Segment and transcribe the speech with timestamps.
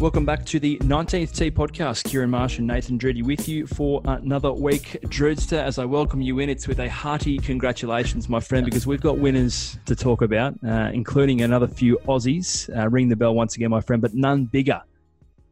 [0.00, 2.04] Welcome back to the 19th Tee podcast.
[2.04, 4.96] Kieran Marsh and Nathan Drudy with you for another week.
[5.04, 9.02] Drudster, as I welcome you in, it's with a hearty congratulations, my friend, because we've
[9.02, 12.74] got winners to talk about, uh, including another few Aussies.
[12.74, 14.80] Uh, ring the bell once again, my friend, but none bigger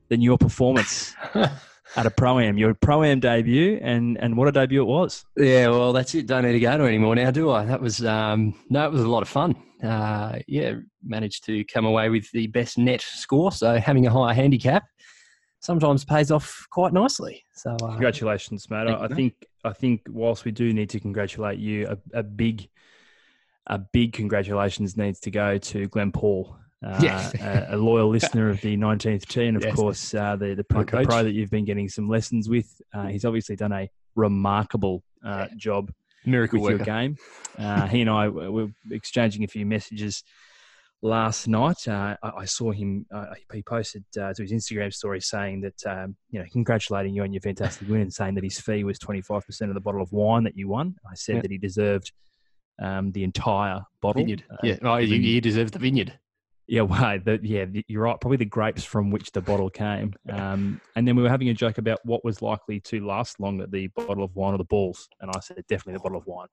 [0.08, 4.52] than your performance at a Pro Am, your Pro Am debut, and, and what a
[4.52, 5.26] debut it was.
[5.36, 6.26] Yeah, well, that's it.
[6.26, 7.66] Don't need to go to anymore now, do I?
[7.66, 11.84] That was, um, no, it was a lot of fun uh, yeah, managed to come
[11.84, 13.52] away with the best net score.
[13.52, 14.84] So having a higher handicap
[15.60, 17.44] sometimes pays off quite nicely.
[17.54, 18.88] So uh, congratulations, mate.
[18.88, 22.68] I, I think I think whilst we do need to congratulate you, a, a big
[23.66, 26.56] a big congratulations needs to go to Glenn Paul.
[26.84, 27.34] Uh, yes.
[27.40, 29.74] a, a, loyal listener of the 19th Tee, and of yes.
[29.74, 32.80] course uh, the the pro, the pro, that you've been getting some lessons with.
[32.94, 35.92] Uh, he's obviously done a remarkable uh, job
[36.28, 36.84] Miracle with worker.
[36.84, 37.16] your game.
[37.58, 40.22] Uh, he and I were exchanging a few messages
[41.02, 41.86] last night.
[41.86, 43.06] Uh, I, saw him.
[43.12, 47.22] Uh, he posted uh, to his Instagram story saying that um, you know, congratulating you
[47.22, 49.80] on your fantastic win, and saying that his fee was twenty five percent of the
[49.80, 50.94] bottle of wine that you won.
[51.10, 51.42] I said yeah.
[51.42, 52.12] that he deserved
[52.80, 54.22] um, the entire bottle.
[54.22, 54.44] Vineyard.
[54.50, 56.18] Uh, yeah, oh, you, you deserve the vineyard.
[56.68, 58.20] Yeah, well, the, yeah, you're right.
[58.20, 60.14] Probably the grapes from which the bottle came.
[60.30, 63.66] Um, and then we were having a joke about what was likely to last longer,
[63.66, 65.08] the bottle of wine or the balls.
[65.20, 66.48] And I said, definitely the bottle of wine.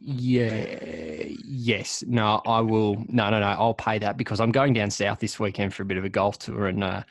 [0.00, 2.04] Yeah, yes.
[2.06, 3.04] No, I will.
[3.08, 3.46] No, no, no.
[3.46, 6.08] I'll pay that because I'm going down south this weekend for a bit of a
[6.08, 7.02] golf tour and uh,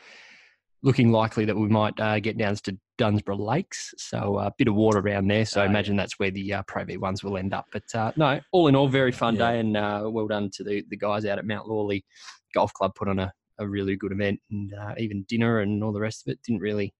[0.85, 3.91] looking likely that we might uh, get down to Dunsborough Lakes.
[3.97, 5.43] So a uh, bit of water around there.
[5.43, 7.65] So I imagine that's where the uh, Pro V ones will end up.
[7.73, 9.51] But uh, no, all in all, very fun yeah.
[9.51, 12.05] day and uh, well done to the, the guys out at Mount Lawley
[12.53, 12.93] Golf Club.
[12.93, 16.25] Put on a, a really good event and uh, even dinner and all the rest
[16.25, 16.39] of it.
[16.45, 16.93] Didn't really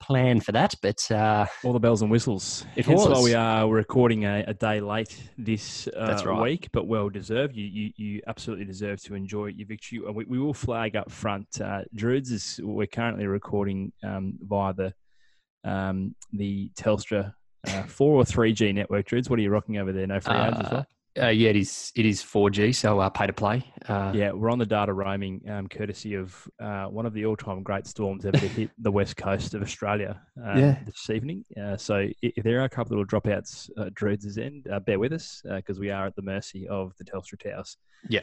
[0.00, 2.64] plan for that, but uh, all the bells and whistles.
[2.76, 3.18] It Hence was.
[3.18, 6.42] why we are recording a, a day late this uh, right.
[6.42, 7.56] week, but well deserved.
[7.56, 10.00] You, you, you absolutely deserve to enjoy your victory.
[10.00, 11.48] We, we will flag up front.
[11.60, 14.94] Uh, Drudes is we're currently recording um, via the
[15.64, 17.32] um, the Telstra
[17.66, 19.06] uh, four or three G network.
[19.06, 20.06] Drudes, what are you rocking over there?
[20.06, 20.86] No free ads as well.
[21.16, 21.92] Uh, uh, yeah, it is.
[21.94, 23.64] It is 4G, so uh, pay to play.
[23.88, 27.62] Uh, yeah, we're on the data roaming, um, courtesy of uh, one of the all-time
[27.62, 30.78] great storms ever to hit the west coast of Australia uh, yeah.
[30.84, 31.44] this evening.
[31.60, 35.12] Uh, so if there are a couple of little dropouts at Drudes' end, bear with
[35.12, 37.76] us because we are at the mercy of the Telstra towers.
[38.08, 38.20] Yeah.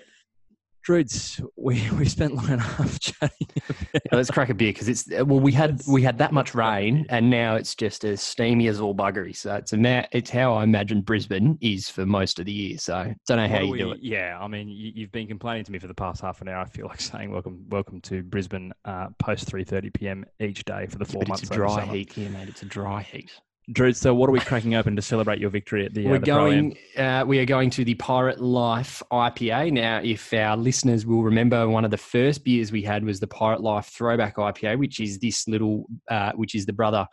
[0.83, 3.47] Drudes, we, we spent long enough chatting.
[3.93, 7.05] Yeah, let's crack a beer because it's well we had we had that much rain
[7.09, 9.35] and now it's just as steamy as all buggery.
[9.35, 12.77] So it's a it's how I imagine Brisbane is for most of the year.
[12.77, 13.99] So don't know how you we, do it.
[14.01, 16.57] Yeah, I mean you, have been complaining to me for the past half an hour.
[16.57, 20.25] I feel like saying welcome welcome to Brisbane uh, post three thirty p.m.
[20.39, 21.43] each day for the four but months.
[21.43, 22.49] It's a dry heat here, mate.
[22.49, 23.31] It's a dry heat.
[23.71, 26.05] Drew, so what are we cracking open to celebrate your victory at the?
[26.05, 26.77] Uh, We're the going.
[26.97, 30.01] Uh, we are going to the Pirate Life IPA now.
[30.03, 33.61] If our listeners will remember, one of the first beers we had was the Pirate
[33.61, 37.07] Life Throwback IPA, which is this little, uh, which is the brother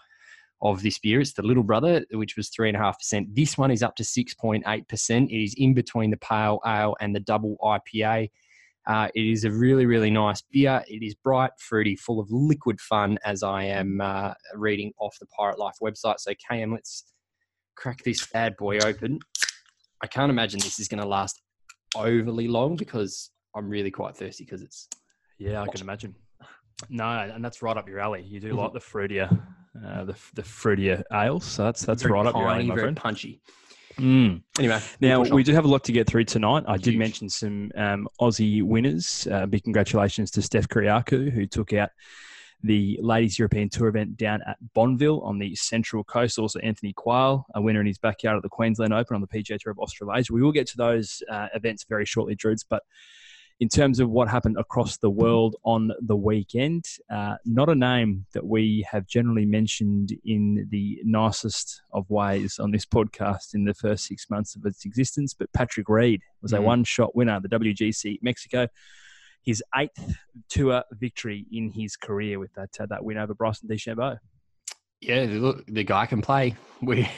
[0.61, 1.21] of this beer.
[1.21, 3.35] It's the little brother, which was three and a half percent.
[3.35, 5.31] This one is up to six point eight percent.
[5.31, 8.29] It is in between the pale ale and the double IPA.
[8.87, 10.83] Uh, it is a really, really nice beer.
[10.89, 15.27] It is bright, fruity, full of liquid fun, as I am uh, reading off the
[15.27, 16.19] Pirate Life website.
[16.19, 17.05] So, KM, let's
[17.77, 19.19] crack this bad boy open.
[20.03, 21.41] I can't imagine this is going to last
[21.95, 24.89] overly long because I'm really quite thirsty because it's.
[25.39, 26.15] Yeah, I can imagine.
[26.89, 28.23] No, and that's right up your alley.
[28.23, 28.59] You do mm-hmm.
[28.59, 29.31] like the fruitier,
[29.87, 31.45] uh, the the fruitier ales.
[31.45, 32.97] So that's that's very right up your alley, my very friend.
[32.97, 33.43] punchy.
[34.01, 34.43] Mm.
[34.59, 36.65] Anyway, now we do have a lot to get through tonight.
[36.67, 36.85] I Huge.
[36.85, 39.29] did mention some um, Aussie winners.
[39.31, 41.91] Uh, big congratulations to Steph Kyriacou, who took out
[42.63, 46.39] the Ladies European Tour event down at Bonville on the Central Coast.
[46.39, 49.59] Also, Anthony Quayle, a winner in his backyard at the Queensland Open on the PGA
[49.59, 50.33] Tour of Australasia.
[50.33, 52.83] We will get to those uh, events very shortly, Drudes, but
[53.61, 58.25] in terms of what happened across the world on the weekend, uh, not a name
[58.33, 63.75] that we have generally mentioned in the nicest of ways on this podcast in the
[63.75, 67.49] first six months of its existence, but Patrick Reed was a one shot winner, the
[67.51, 68.67] WGC Mexico.
[69.43, 70.17] His eighth
[70.49, 74.19] tour victory in his career with that uh, that win over Bryson DeChambeau.
[75.01, 76.57] Yeah, look, the guy can play.
[76.83, 77.09] We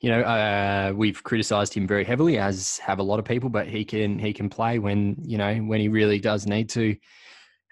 [0.00, 3.50] you know, uh, we've criticised him very heavily, as have a lot of people.
[3.50, 6.96] But he can he can play when you know when he really does need to.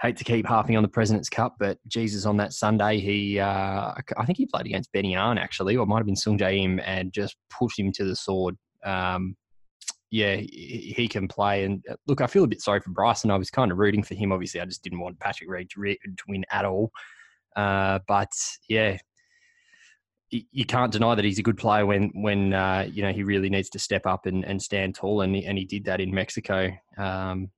[0.00, 3.92] hate to keep harping on the President's Cup, but Jesus, on that Sunday, he uh,
[4.16, 7.12] I think he played against Benny Arn actually, or might have been Sung Im, and
[7.12, 8.56] just pushed him to the sword.
[8.84, 9.36] Um,
[10.10, 11.64] yeah, he, he can play.
[11.64, 13.30] And uh, look, I feel a bit sorry for Bryson.
[13.30, 14.30] I was kind of rooting for him.
[14.30, 16.90] Obviously, I just didn't want Patrick Reed to, re- to win at all.
[17.56, 18.30] Uh, but
[18.68, 18.98] yeah,
[20.30, 23.48] you can't deny that he's a good player when when uh, you know he really
[23.48, 26.12] needs to step up and, and stand tall, and he, and he did that in
[26.14, 27.50] Mexico um,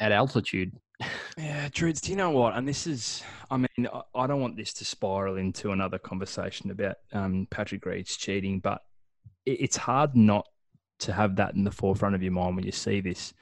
[0.00, 0.72] at altitude.
[1.36, 2.56] Yeah, Drudes, do you know what?
[2.56, 6.96] And this is, I mean, I don't want this to spiral into another conversation about
[7.12, 8.82] um, Patrick Reed's cheating, but
[9.46, 10.48] it's hard not
[10.98, 13.32] to have that in the forefront of your mind when you see this.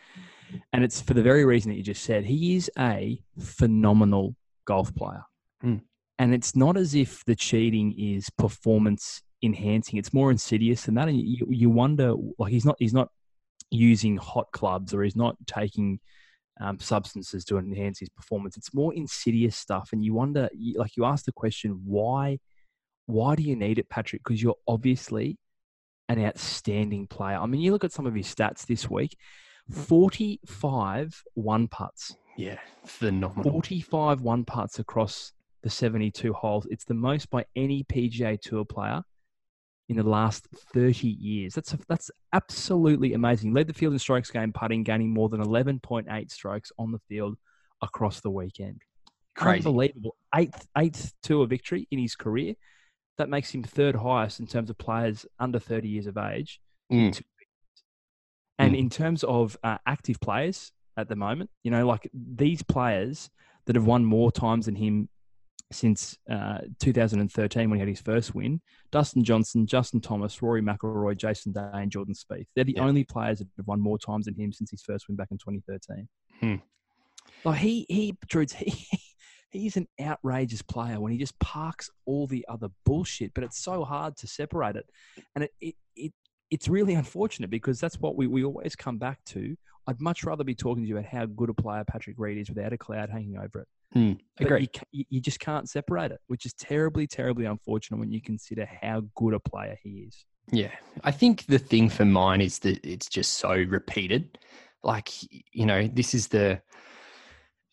[0.75, 2.27] And it's for the very reason that you just said.
[2.27, 4.37] He is a phenomenal
[4.67, 5.25] golf player.
[5.65, 5.81] Mm.
[6.19, 9.99] And it's not as if the cheating is performance enhancing.
[9.99, 11.09] It's more insidious than that.
[11.09, 13.09] And you, you wonder, like, he's not, he's not
[13.71, 16.01] using hot clubs or he's not taking
[16.61, 18.57] um, substances to enhance his performance.
[18.57, 22.39] It's more insidious stuff, and you wonder, like you ask the question, why,
[23.05, 24.23] why do you need it, Patrick?
[24.25, 25.37] Because you're obviously
[26.09, 27.37] an outstanding player.
[27.37, 29.19] I mean, you look at some of his stats this week:
[29.71, 32.17] forty-five one putts.
[32.39, 33.53] Yeah, phenomenal.
[33.53, 35.33] Forty-five one putts across
[35.67, 36.65] the seventy-two holes.
[36.71, 39.03] It's the most by any PGA Tour player
[39.89, 41.55] in the last 30 years.
[41.55, 43.53] That's a, that's absolutely amazing.
[43.53, 47.37] Led the field in strokes gained putting, gaining more than 11.8 strokes on the field
[47.83, 48.81] across the weekend.
[49.37, 49.67] Crazy.
[49.67, 50.17] Unbelievable.
[50.35, 52.55] Eighth eighth tour victory in his career.
[53.19, 56.61] That makes him third highest in terms of players under 30 years of age.
[56.93, 57.21] Mm.
[58.59, 58.79] And Mm.
[58.79, 63.31] in terms of uh, active players at the moment, you know, like these players
[63.67, 65.09] that have won more times than him
[65.73, 68.61] since uh, 2013 when he had his first win.
[68.93, 72.47] Dustin Johnson, Justin Thomas, Rory McIlroy, Jason Day, and Jordan Spieth.
[72.55, 72.85] They're the Yeah.
[72.85, 75.39] only players that have won more times than him since his first win back in
[75.39, 76.09] 2013.
[76.41, 76.57] Hmm.
[77.45, 78.87] Like he, he, Drudes, he,
[79.51, 83.35] he's an outrageous player when he just parks all the other bullshit.
[83.35, 84.87] But it's so hard to separate it,
[85.35, 86.13] and it, it, it
[86.51, 89.57] it's really unfortunate because that's what we, we always come back to.
[89.87, 92.49] I'd much rather be talking to you about how good a player Patrick Reed is
[92.49, 93.69] without a cloud hanging over it.
[93.93, 94.13] Hmm.
[94.37, 94.61] But Agree.
[94.63, 98.69] you, you, you just can't separate it, which is terribly, terribly unfortunate when you consider
[98.83, 100.25] how good a player he is.
[100.53, 100.71] Yeah,
[101.03, 104.39] I think the thing for mine is that it's just so repeated.
[104.83, 105.11] Like,
[105.53, 106.61] you know, this is the,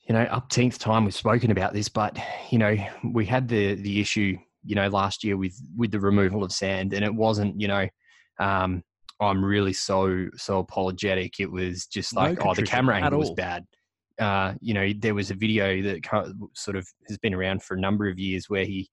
[0.08, 2.18] you know, upteenth time we've spoken about this, but
[2.50, 6.44] you know, we had the the issue, you know, last year with with the removal
[6.44, 7.88] of sand, and it wasn't, you know,
[8.40, 8.84] um,
[9.20, 11.40] I'm really so so apologetic.
[11.40, 13.66] It was just No like, oh, the camera angle was bad.
[14.20, 17.80] Uh, you know, there was a video that sort of has been around for a
[17.80, 18.90] number of years where he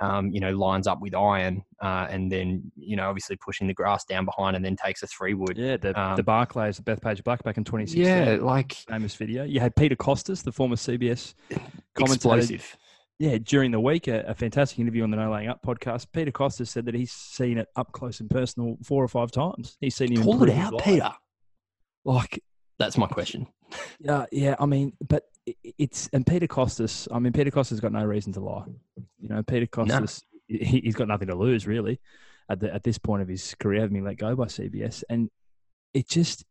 [0.00, 3.74] um, you know, lines up with iron, uh, and then you know, obviously pushing the
[3.74, 5.58] grass down behind, and then takes a three wood.
[5.58, 8.02] Yeah, the, Um, the Barclays, the Bethpage Black back in 2016.
[8.02, 9.44] Yeah, like famous video.
[9.44, 11.34] You had Peter Kostis, the former CBS
[11.94, 12.14] commentator.
[12.14, 12.76] explosive.
[13.20, 16.06] Yeah, during the week, a, a fantastic interview on the No Laying Up podcast.
[16.10, 19.76] Peter Kostis said that he's seen it up close and personal four or five times.
[19.78, 20.82] He's seen him Call it out.
[20.82, 21.12] Peter.
[22.02, 22.42] Like,
[22.78, 23.46] That's my question.
[24.00, 24.54] yeah, yeah.
[24.58, 25.24] I mean, but
[25.76, 27.08] it's and Peter Kostis.
[27.12, 28.64] I mean, Peter Kostis got no reason to lie.
[29.18, 30.22] You know, Peter Kostis.
[30.48, 32.00] He, he's got nothing to lose really
[32.48, 35.28] at the, at this point of his career, having been let go by CBS, and
[35.92, 36.46] it just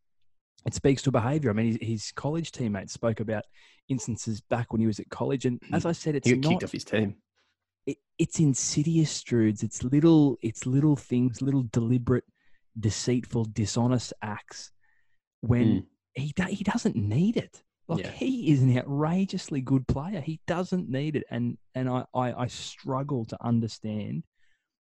[0.66, 1.50] it speaks to behaviour.
[1.50, 3.44] I mean, his, his college teammates spoke about
[3.88, 6.64] instances back when he was at college, and as I said, it's He got kicked
[6.64, 7.16] off his team.
[7.86, 9.64] it, it's insidious, Drudes.
[9.64, 12.26] It's little, it's little things, little deliberate,
[12.80, 14.72] deceitful, dishonest acts.
[15.42, 17.64] When he do, he doesn't need it.
[17.88, 18.12] Like Yeah.
[18.12, 20.22] he is an outrageously good player.
[20.22, 24.26] He doesn't need it, and and I I, I struggle to understand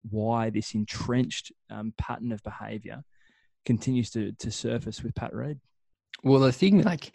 [0.09, 3.03] why this entrenched um, pattern of behaviour
[3.65, 5.59] continues to to surface with Pat Reed.
[6.23, 7.11] Well, the thing, like,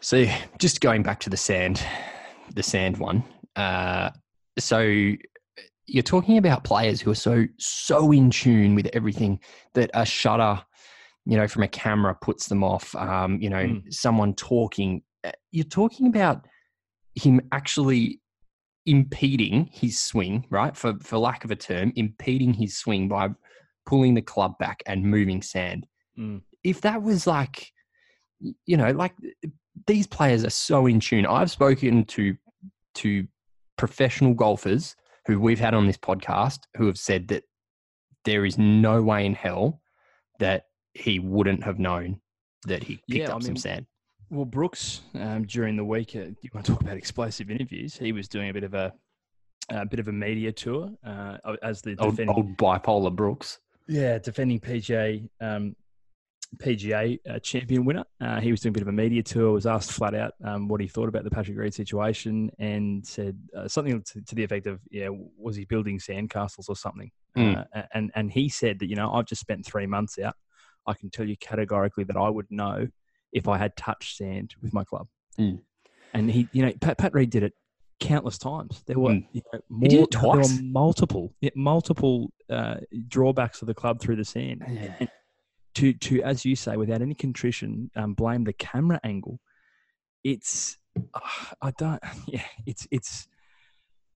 [0.00, 0.26] so
[0.58, 1.82] just going back to the sand,
[2.54, 3.24] the sand one.
[3.56, 4.10] Uh,
[4.58, 5.12] so
[5.86, 9.40] you're talking about players who are so so in tune with everything
[9.74, 10.60] that a shutter,
[11.24, 12.94] you know, from a camera puts them off.
[12.94, 13.92] Um, you know, Mm.
[13.92, 15.02] someone talking.
[15.24, 16.46] uh, You're talking about
[17.14, 18.20] him actually
[18.86, 20.76] impeding his swing, right?
[20.76, 23.28] For for lack of a term, impeding his swing by
[23.88, 25.86] pulling the club back and moving sand.
[26.18, 26.42] Mm.
[26.62, 27.72] If that was like,
[28.66, 29.14] you know, like
[29.86, 31.24] these players are so in tune.
[31.24, 32.36] I've spoken to
[32.96, 33.26] to
[33.78, 34.94] professional golfers
[35.26, 37.44] who we've had on this podcast who have said that
[38.26, 39.80] there is no way in hell
[40.38, 42.20] that he wouldn't have known
[42.66, 43.86] that he picked Yeah, I up some sand.
[44.28, 47.96] Well, Brooks, um, during the week, uh, you want to talk about explosive interviews?
[47.96, 48.92] He was doing a bit of a,
[49.70, 53.60] a bit of a media tour uh, as the Old, old bipolar Brooks.
[53.88, 55.74] Yeah, defending PGA um,
[56.56, 58.04] PGA uh, champion winner.
[58.20, 59.52] Uh, he was doing a bit of a media tour.
[59.52, 63.38] Was asked flat out um, what he thought about the Patrick Reed situation, and said
[63.56, 67.66] uh, something to, to, the effect of, "Yeah, was he building sandcastles or something?" Mm.
[67.92, 70.34] and and he said that you know I've just spent three months out.
[70.86, 72.88] I can tell you categorically that I would know
[73.32, 75.06] if I had touched sand with my club.
[75.38, 75.60] Mm.
[76.14, 77.52] And he, you know, Pat, Pat Reed did it
[78.00, 78.82] countless times.
[78.86, 79.26] There were, Mm.
[79.32, 82.76] you know, He did more, it there were multiple, yeah, multiple uh,
[83.08, 85.06] drawbacks of the club through the sand Yeah.
[85.74, 89.38] to to as you say without any contrition um, blame the camera angle
[90.24, 90.78] it's
[91.14, 91.20] uh,
[91.60, 93.28] i don't yeah it's it's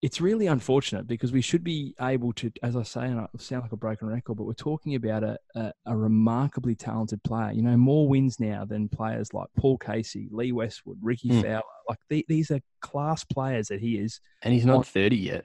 [0.02, 3.62] it's really unfortunate because we should be able to as i say and i sound
[3.62, 7.62] like a broken record but we're talking about a, a, a remarkably talented player you
[7.62, 11.42] know more wins now than players like paul casey lee westwood rickie Hmm.
[11.42, 15.16] fowler like the, these are class players that he is And he's On- not 30
[15.16, 15.44] yet.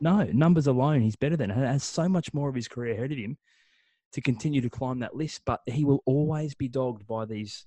[0.00, 3.12] no, numbers alone, he's better than and has so much more of his career ahead
[3.12, 3.38] of him
[4.12, 5.40] to continue to climb that list.
[5.46, 7.64] But he will always be dogged by these,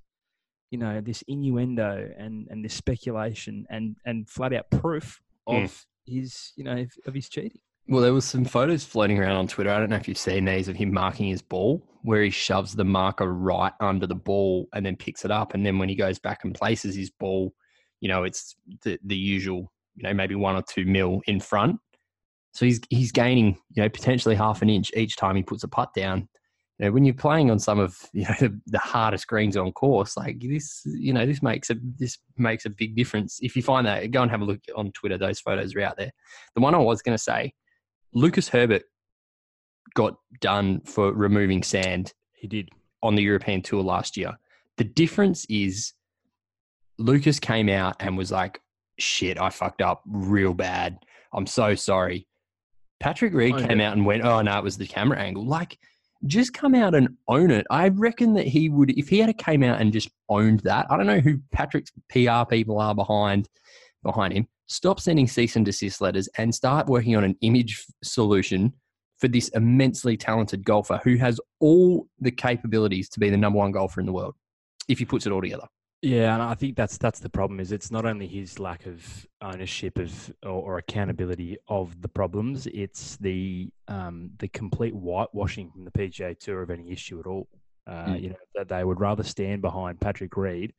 [0.70, 5.56] you know, this innuendo and and this speculation and and flat out proof Hmm.
[5.56, 7.60] of his, you know, of, his cheating.
[7.88, 9.72] Well, there was some photos floating around on Twitter.
[9.72, 12.76] I don't know if you've seen these of him marking his ball, where he shoves
[12.76, 15.54] the marker right under the ball and then picks it up.
[15.54, 17.54] And then when he goes back and places his ball,
[18.00, 21.80] you know, it's the, the usual, you know, maybe one or two mil in front.
[22.54, 25.68] So he's he's gaining, you know, potentially half an inch each time he puts a
[25.68, 26.28] putt down.
[26.80, 29.72] You know, when you're playing on some of you know the, the hardest greens on
[29.72, 33.40] course, like this, you know, this makes a this makes a big difference.
[33.42, 35.18] If you find that, go and have a look on Twitter.
[35.18, 36.12] Those photos are out there.
[36.56, 37.54] The one I was going to say,
[38.14, 38.84] Lucas Herbert
[39.94, 42.70] got done for removing sand He did.
[43.02, 44.38] on the European tour last year.
[44.78, 45.94] The difference is
[46.98, 48.62] Lucas came out and was like,
[48.98, 51.00] shit, I fucked up real bad.
[51.34, 52.28] I'm so sorry.
[53.00, 53.84] Patrick Reed Owned came it.
[53.84, 55.46] out and went, oh no, it was the camera angle.
[55.46, 55.78] Like,
[56.26, 57.66] just come out and own it.
[57.70, 60.86] I reckon that he would, if he had came out and just owned that.
[60.90, 63.48] I don't know who Patrick's PR people are behind
[64.04, 64.48] behind him.
[64.68, 68.74] Stop sending cease and desist letters and start working on an image solution
[69.18, 73.72] for this immensely talented golfer who has all the capabilities to be the number one
[73.72, 74.36] golfer in the world
[74.88, 75.68] if he puts it all together.
[76.02, 77.60] Yeah, and I think that's that's the problem.
[77.60, 82.68] Is it's not only his lack of ownership of or, or accountability of the problems;
[82.68, 87.48] it's the um, the complete whitewashing from the PGA Tour of any issue at all.
[87.86, 88.22] Uh, Mm.
[88.22, 90.74] You know that they would rather stand behind Patrick Reed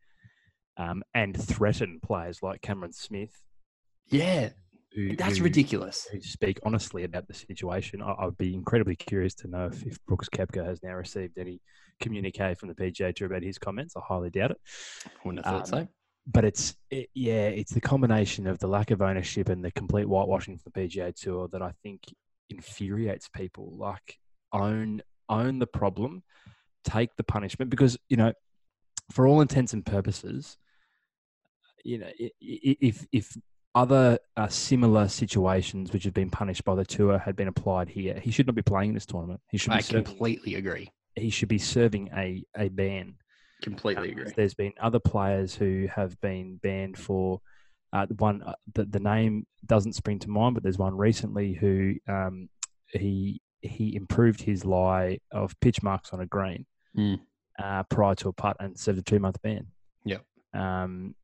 [0.79, 3.43] um, and threaten players like Cameron Smith.
[4.07, 4.51] Yeah,
[4.95, 6.07] Who, that's who- ridiculous.
[6.13, 8.01] Who speak honestly about the situation.
[8.01, 11.61] I, I'd be incredibly curious to know if, if Brooks Koepka has now received any
[12.01, 13.95] communique from the PGA Tour about his comments.
[13.97, 14.61] I highly doubt it.
[15.25, 15.89] Wouldn't have thought Um, so.
[16.27, 20.07] but it's it, yeah, it's the combination of the lack of ownership and the complete
[20.07, 22.03] whitewashing from the PGA Tour that I think
[22.49, 23.73] infuriates people.
[23.77, 24.19] Like
[24.53, 26.23] own own the problem,
[26.85, 28.33] take the punishment because you know,
[29.13, 30.57] for all intents and purposes,
[31.85, 33.37] you know, if if
[33.75, 38.19] other uh, similar situations which have been punished by the tour had been applied here,
[38.19, 39.41] he should not be playing in this tournament.
[39.51, 40.91] He should I be completely agree.
[41.17, 43.15] He should be serving a a ban.
[43.63, 44.33] Completely Um, agree.
[44.35, 47.41] There's been other players who have been banned for
[47.93, 48.43] uh, one.
[48.43, 52.49] Uh, the, the name doesn't spring to mind, but there's one recently who um,
[52.93, 56.65] he he improved his lie of pitch marks on a green
[56.97, 57.21] Mm.
[57.63, 59.67] uh, prior to a putt and served a two month ban.
[60.05, 60.25] Yep.
[60.55, 61.15] Um,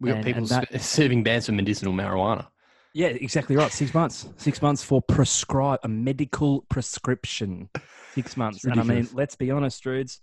[0.00, 2.48] We got and- people and that- serving bans for medicinal marijuana.
[2.94, 3.72] Yeah, exactly right.
[3.72, 4.28] Six months.
[4.36, 7.70] Six months for prescribe a medical prescription.
[8.14, 8.64] Six months.
[8.64, 10.20] And I mean, let's be honest, Drudes.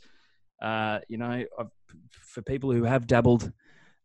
[0.61, 1.71] Uh, you know, I've,
[2.21, 3.51] for people who have dabbled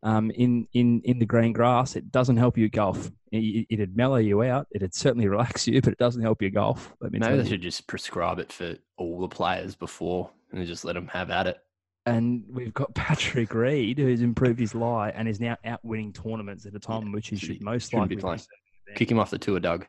[0.03, 3.11] um, in in in the green grass, it doesn't help you golf.
[3.33, 4.67] It, it'd mellow you out.
[4.71, 6.95] It'd certainly relax you, but it doesn't help you golf.
[7.01, 7.49] Let me Maybe they you.
[7.49, 11.47] should just prescribe it for all the players before and just let them have at
[11.47, 11.59] it.
[12.07, 16.67] And we've got Patrick Reed, who's improved his lie and is now out winning tournaments
[16.67, 18.39] at a time in which he should most shouldn't be likely playing.
[18.39, 18.49] serving
[18.87, 18.97] a ban.
[18.97, 19.87] Kick him off the tour, Doug.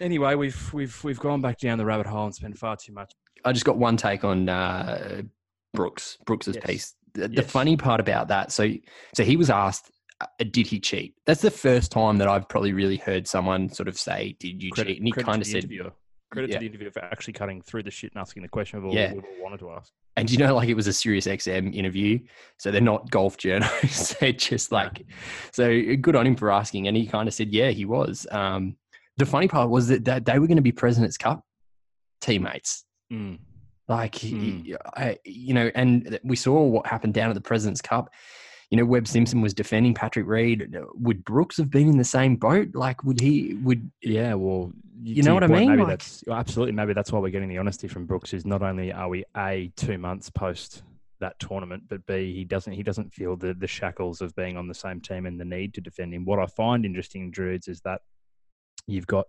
[0.00, 3.12] Anyway, we've we've we've gone back down the rabbit hole and spent far too much.
[3.44, 5.22] I just got one take on uh,
[5.74, 6.64] Brooks Brooks's Yes.
[6.66, 6.94] piece.
[7.14, 8.70] The, the funny part about that, so
[9.14, 9.90] so he was asked,
[10.22, 11.14] uh, did he cheat?
[11.26, 14.70] That's the first time that I've probably really heard someone sort of say, "Did you
[14.74, 15.92] cheat?" And he kind of said, interviewer.
[16.32, 16.56] Credit Yeah.
[16.56, 18.94] to the interviewer for actually cutting through the shit and asking the question we've all,
[18.94, 19.12] Yeah.
[19.12, 19.92] we've wanted to ask.
[20.16, 22.18] and you know, like it was a Sirius XM interview,
[22.58, 24.14] so they're not golf journalists.
[24.20, 25.04] they're just like,
[25.52, 26.88] so good on him for asking.
[26.88, 28.26] And he kind of said, yeah, he was.
[28.30, 28.76] Um,
[29.18, 31.44] the funny part was that, that they were going to be President's Cup
[32.20, 32.84] teammates.
[33.88, 34.76] Like, Mm.
[34.96, 38.08] I, you know, and we saw what happened down at the President's Cup.
[38.72, 40.74] You know, Webb Simpson was defending Patrick Reed.
[40.94, 42.74] Would Brooks have been in the same boat?
[42.74, 43.52] Like, would he?
[43.62, 45.68] Would Yeah, well, You know your what I mean?
[45.72, 46.72] Maybe Like- that's well, absolutely.
[46.72, 48.32] Maybe that's why we're getting the honesty from Brooks.
[48.32, 50.84] Is not only are we a two months post
[51.20, 54.68] that tournament, but B he doesn't he doesn't feel the the shackles of being on
[54.68, 56.24] the same team and the need to defend him.
[56.24, 58.00] What I find interesting, Drudes, is that
[58.86, 59.26] you've got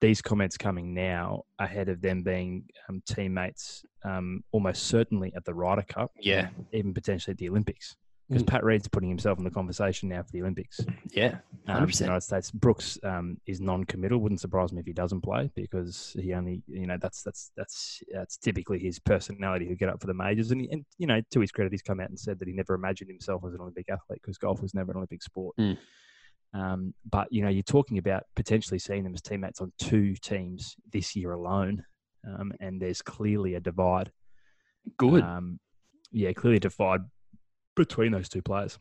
[0.00, 5.52] these comments coming now ahead of them being um, teammates um, almost certainly at the
[5.52, 6.48] Ryder Cup, Yeah.
[6.72, 7.94] even potentially at the Olympics.
[8.28, 8.46] Because Mm.
[8.46, 10.80] Pat Reed's putting himself in the conversation now for the Olympics.
[11.10, 11.38] Yeah.
[11.66, 11.98] Um, for 100%.
[11.98, 12.50] the United States.
[12.50, 14.18] Brooks um, is non-committal.
[14.18, 18.02] Wouldn't surprise me if he doesn't play because he only, you know, that's that's that's
[18.12, 19.66] that's typically his personality.
[19.66, 21.82] He'll get up for the majors, and, he, and you know, to his credit, he's
[21.82, 24.62] come out and said that he never imagined himself as an Olympic athlete because golf
[24.62, 25.54] was never an Olympic sport.
[25.58, 25.76] Mm.
[26.54, 30.76] Um, but you know, you're talking about potentially seeing them as teammates on two teams
[30.92, 31.84] this year alone,
[32.26, 34.10] um, and there's clearly a divide.
[34.96, 35.22] Good.
[35.22, 35.58] Um,
[36.10, 37.00] yeah, clearly a divide
[37.76, 38.78] between those two players.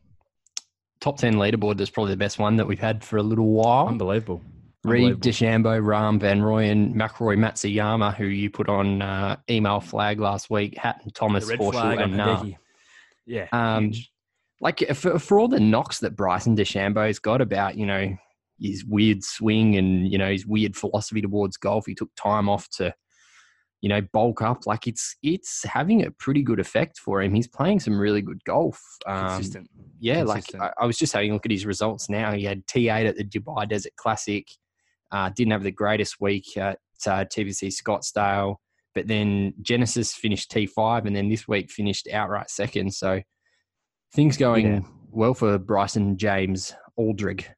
[1.00, 3.88] Top 10 leaderboard is probably the best one that we've had for a little while.
[3.88, 4.42] Unbelievable.
[4.84, 5.22] Reed.
[5.22, 10.78] DeChambeau, Rahm, Van Rooyen, McRoy, Matsuyama, who you put on uh, email flag last week,
[10.78, 12.44] Hatton, Thomas, Horschel, and Na.
[13.26, 13.48] Yeah.
[13.54, 13.94] Um,
[14.60, 18.16] like for, for all the knocks that Bryson DeChambeau's got about, you know,
[18.60, 22.70] his weird swing and, you know, his weird philosophy towards golf, he took time off
[22.72, 22.94] to,
[23.84, 24.66] you know, bulk up.
[24.66, 27.34] Like it's it's having a pretty good effect for him.
[27.36, 28.82] He's playing some really good golf.
[29.06, 29.70] Um, consistent.
[30.00, 30.62] yeah, consistent.
[30.62, 32.32] like I, I was just having a look at his results now.
[32.32, 34.48] He had T8 at the Dubai Desert Classic.
[35.12, 38.56] Uh, didn't have the greatest week at uh, TPC Scottsdale,
[38.96, 42.94] but then Genesis finished T5, and then this week finished outright second.
[42.94, 43.22] So
[44.16, 44.80] things going Yeah.
[45.12, 47.50] well for Bryson James Aldrich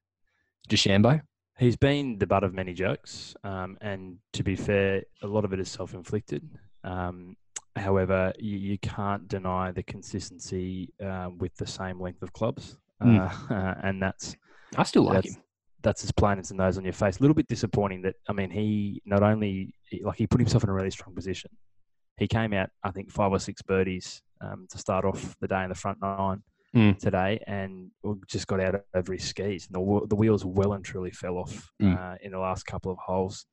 [0.69, 1.21] DeChambeau.
[1.57, 5.53] He's been the butt of many jokes, um, and to be fair, a lot of
[5.53, 6.43] it is self-inflicted.
[6.83, 7.37] Um,
[7.77, 13.29] however, you, you can't deny the consistency um, with the same length of clubs, Mm.
[13.51, 14.37] uh, and that's
[14.77, 15.41] I still like that's, him.
[15.81, 17.17] that's as plain as the nose on your face.
[17.17, 20.69] A little bit disappointing that I mean, he not only like he put himself in
[20.69, 21.51] a really strong position.
[22.17, 25.63] He came out, I think, five or six birdies um, to start off the day
[25.63, 26.41] in the front nine
[26.75, 26.97] Mm.
[26.99, 27.89] today, and
[28.27, 29.67] just got out over his skis.
[29.67, 31.97] And the, the wheels well and truly fell off Mm.
[31.97, 33.45] uh, in the last couple of holes.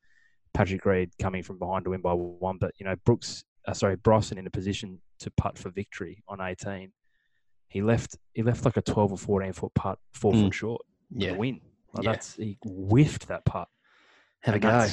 [0.54, 3.96] Patrick Reed coming from behind to win by one, but you know Brooks, uh, sorry
[3.96, 6.92] Bryson in a position to putt for victory on 18.
[7.68, 10.42] He left he left like a 12 or 14 foot putt, four Mm.
[10.44, 11.32] foot short Yeah.
[11.32, 11.60] win.
[11.94, 12.12] Like Yeah.
[12.12, 13.68] That's he whiffed that putt.
[14.40, 14.86] Have a go.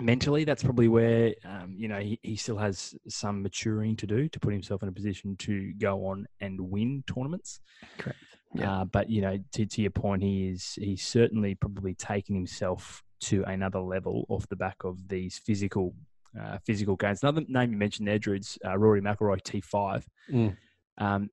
[0.00, 4.28] Mentally, that's probably where um, you know he, he still has some maturing to do
[4.28, 7.60] to put himself in a position to go on and win tournaments.
[7.98, 8.18] Correct.
[8.54, 8.80] Yeah.
[8.80, 13.02] Uh, but you know, to, to your point, he is he's certainly probably taken himself
[13.18, 15.94] to another level off the back of these physical
[16.40, 17.22] uh, physical gains.
[17.22, 20.06] Another name you mentioned there, Drudes, uh, Rory McIlroy, T five.
[20.30, 20.56] Mm.
[20.98, 21.30] Um,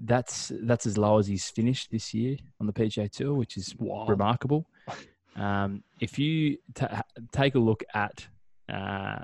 [0.00, 3.74] that's that's as low as he's finished this year on the PGA Tour, which is
[3.78, 4.08] Wild.
[4.08, 4.66] remarkable.
[5.38, 8.26] Um, if you ta take a look at
[8.68, 9.20] uh,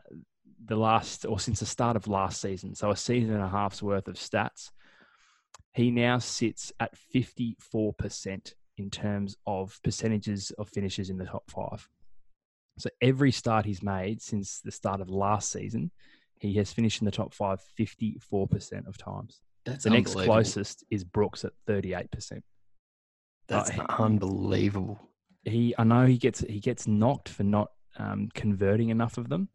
[0.64, 3.83] the last, or since the start of last season, so a season and a half's
[3.83, 4.70] worth of stats,
[5.72, 11.88] he now sits at 54% in terms of percentages of finishes in the top five.
[12.79, 15.90] So every start he's made since the start of last season,
[16.38, 19.40] he has finished in the top five 54% of times.
[19.64, 22.42] That's The next closest is Brooks at 38%.
[23.48, 24.98] That's Uh, unbelievable.
[25.44, 29.48] He I know he gets he gets knocked for not um, converting enough of them,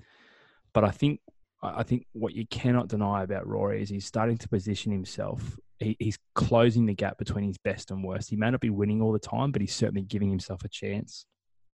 [0.73, 1.19] but I think
[1.61, 5.57] I think what you cannot deny about Rory is he's starting to position himself.
[5.79, 8.29] He, he's closing the gap between his best and worst.
[8.29, 11.25] He may not be winning all the time, but he's certainly giving himself a chance.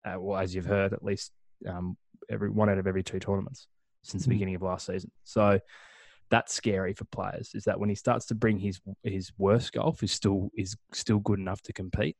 [0.05, 1.31] Uh, well, as you've heard, at least
[1.67, 1.97] um,
[2.29, 3.67] every one out of every two tournaments
[4.03, 4.35] since the Mm.
[4.35, 5.11] beginning of last season.
[5.23, 5.59] So
[6.29, 7.51] that's scary for players.
[7.53, 11.19] Is that when he starts to bring his his worst golf is still is still
[11.19, 12.15] good enough to compete,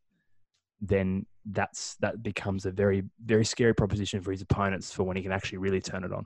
[0.88, 5.24] then that's that becomes a very very scary proposition for his opponents for when he
[5.24, 6.26] can actually really turn it on.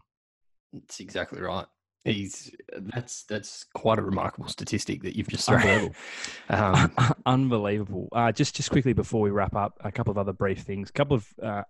[0.74, 1.66] That's exactly right.
[2.04, 2.52] He's
[2.94, 5.62] that's that's quite a remarkable statistic that you've just thrown.
[5.62, 5.96] Unbelievable.
[6.50, 6.92] Um,
[7.26, 8.08] Unbelievable.
[8.14, 10.90] Uh, just just quickly before we wrap up, a couple of other brief things.
[10.90, 11.64] A couple of uh,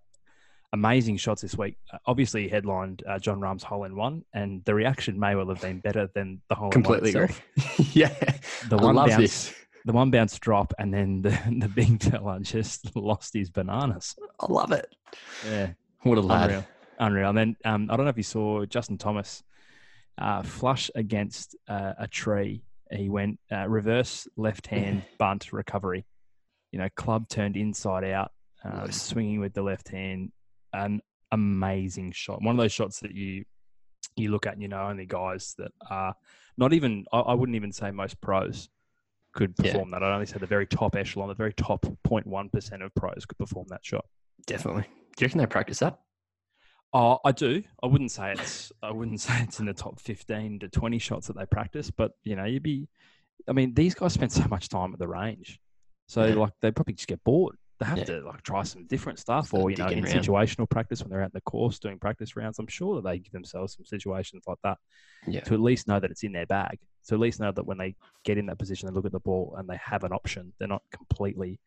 [0.72, 1.76] amazing shots this week.
[1.92, 5.60] Uh, obviously, headlined uh, Jon Rahm's hole in one, and the reaction may well have
[5.60, 7.36] been better than the hole completely in one agree.
[7.56, 7.96] itself.
[7.96, 8.14] yeah,
[8.68, 9.54] The I one love bounce, this.
[9.84, 14.16] The one bounce drop, and then the the big fella just lost his bananas.
[14.40, 14.94] I love it.
[15.46, 15.70] Yeah.
[16.02, 16.50] What a lad.
[16.50, 16.66] Unreal.
[17.00, 17.28] Unreal.
[17.30, 19.42] And then um, I don't know if you saw Justin Thomas
[20.18, 22.62] uh, flush against uh, a tree.
[22.90, 26.06] He went uh, reverse left hand bunt recovery.
[26.72, 28.30] You know, club turned inside out,
[28.64, 29.00] um, Nice.
[29.02, 30.32] swinging with the left hand.
[30.72, 31.00] An
[31.32, 32.42] amazing shot.
[32.42, 33.44] One of those shots that you
[34.16, 36.14] you look at and you know only guys that are
[36.56, 38.68] not even I, I wouldn't even say most pros
[39.34, 39.72] could Yeah.
[39.72, 40.02] perform that.
[40.02, 43.38] I'd only say the very top echelon, the very top 0.1 percent of pros could
[43.38, 44.04] perform that shot.
[44.46, 44.82] Definitely.
[45.16, 45.98] Do you reckon they practice that?
[46.92, 47.62] Oh, I do.
[47.82, 48.72] I wouldn't say it's.
[48.82, 52.12] I wouldn't say it's in the top fifteen to twenty shots that they practice, but
[52.24, 52.88] you know, you'd be.
[53.48, 55.60] I mean, these guys spend so much time at the range,
[56.06, 56.34] so Yeah.
[56.34, 57.56] like they probably just get bored.
[57.78, 58.04] They have Yeah.
[58.04, 60.12] to like try some different stuff, or you know, in around.
[60.12, 62.58] situational practice when they're out in the course doing practice rounds.
[62.58, 64.78] I'm sure that they give themselves some situations like that
[65.28, 65.40] Yeah.
[65.42, 66.78] to at least know that it's in their bag.
[67.06, 69.20] To at least know that when they get in that position, they look at the
[69.20, 70.52] ball and they have an option.
[70.58, 71.60] They're not completely,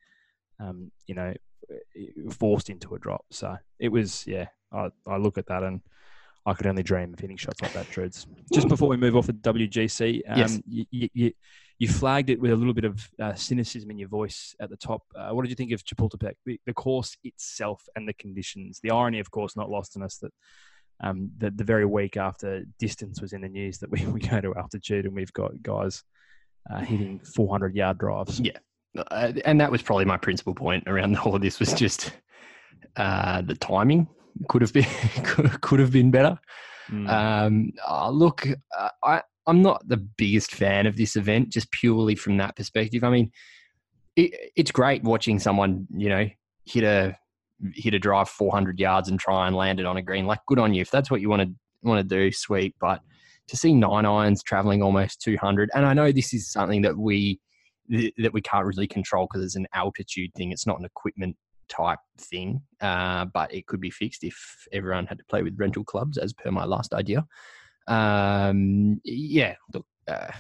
[0.60, 1.34] um, you know,
[2.32, 3.26] forced into a drop.
[3.32, 4.48] So it was, yeah.
[4.74, 5.82] I, I look at that and
[6.46, 8.28] I could only dream of hitting shots like that, Dreads.
[8.54, 10.60] Just before we move off the WGC, um, Yes.
[10.68, 11.32] you, you, you,
[11.82, 14.78] you flagged it with a little bit of uh, cynicism in your voice at the
[14.78, 15.02] top.
[15.16, 18.80] Uh, what did you think of Chapultepec, the, the course itself and the conditions?
[18.84, 20.32] The irony, of course, not lost on us that
[21.00, 24.40] um, the, the very week after distance was in the news that we, we go
[24.40, 26.04] to altitude and we've got guys
[26.72, 28.40] uh, hitting 400 yard drives.
[28.40, 28.60] Yeah.
[28.96, 32.14] Uh, and that was probably my principal point around all of this was just
[32.96, 34.08] uh, the timing
[34.50, 34.86] could have been
[35.24, 36.38] could, have been better.
[36.92, 37.10] Mm.
[37.10, 38.48] Um, uh, look,
[39.04, 43.04] I I'm not the biggest fan of this event, just purely from that perspective.
[43.04, 43.34] I mean,
[44.16, 46.30] it, it's great watching someone you know
[46.66, 47.18] hit a
[47.74, 50.26] hit a drive 400 yards and try and land it on a green.
[50.26, 52.32] Like, good on you if that's what you want to want to do.
[52.32, 53.02] Sweet, but
[53.50, 57.42] to see nine irons traveling almost 200, and I know this is something that we
[57.90, 60.54] that we can't really control because it's an altitude thing.
[60.54, 61.36] It's not an equipment
[61.68, 65.84] type thing, uh, but it could be fixed if everyone had to play with rental
[65.84, 67.26] clubs, as per my last idea.
[67.88, 70.32] Um, yeah, look, uh,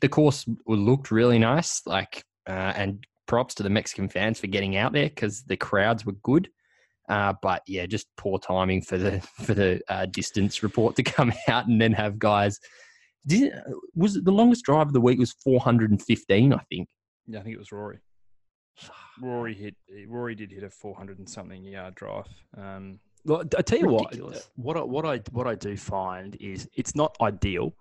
[0.00, 4.76] the course looked really nice, like, uh, and props to the Mexican fans for getting
[4.76, 6.48] out there because the crowds were good.
[7.08, 11.32] Uh, but yeah, just poor timing for the for the uh, distance report to come
[11.48, 12.58] out and then have guys.
[13.26, 13.52] Did,
[13.94, 16.88] was it the longest drive of the week was 415, I think.
[17.26, 17.98] Yeah, I think it was Rory.
[19.20, 19.74] Rory hit.
[20.06, 22.28] Rory did hit a 400 and something yard drive.
[22.56, 24.48] Um, well, I tell you Ridiculous.
[24.56, 24.76] what.
[24.76, 27.74] What I, what I what I do find is it's not ideal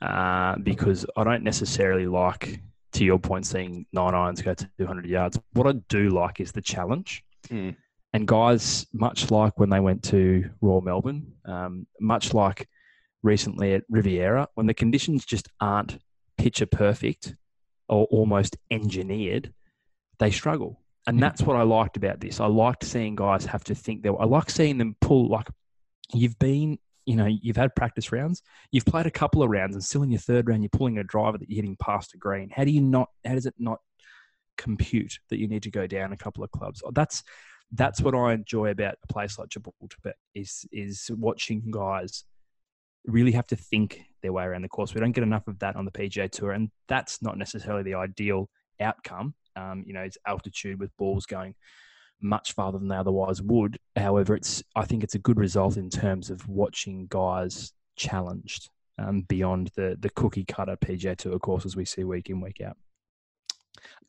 [0.00, 2.60] uh, because I don't necessarily like,
[2.92, 5.38] to your point, seeing nine irons go to 200 yards.
[5.52, 7.24] What I do like is the challenge.
[7.48, 7.76] Mm.
[8.12, 12.68] And guys, much like when they went to Royal Melbourne, um, much like
[13.22, 15.98] recently at Riviera, when the conditions just aren't
[16.38, 17.34] picture perfect
[17.88, 19.52] or almost engineered,
[20.18, 20.80] they struggle.
[21.08, 21.20] And Mm.
[21.20, 22.38] that's what I liked about this.
[22.38, 25.48] I liked seeing guys have to think that I like seeing them pull like
[26.12, 29.82] you've been, you know, you've had practice rounds, you've played a couple of rounds and
[29.82, 32.50] still in your third round you're pulling a driver that you're hitting past a green.
[32.50, 33.78] How do you not how does it not
[34.58, 36.82] compute that you need to go down a couple of clubs?
[36.92, 37.22] That's
[37.72, 42.24] that's what I enjoy about a place like Chapultepec is is watching guys
[43.06, 44.94] really have to think their way around the course.
[44.94, 47.94] We don't get enough of that on the PGA Tour, and that's not necessarily the
[47.94, 49.34] ideal outcome.
[49.56, 51.54] Um, you know, it's altitude with balls going
[52.20, 53.78] much farther than they otherwise would.
[53.96, 59.22] However, it's I think it's a good result in terms of watching guys challenged um,
[59.22, 62.76] beyond the the cookie cutter PGA Tour courses we see week in week out.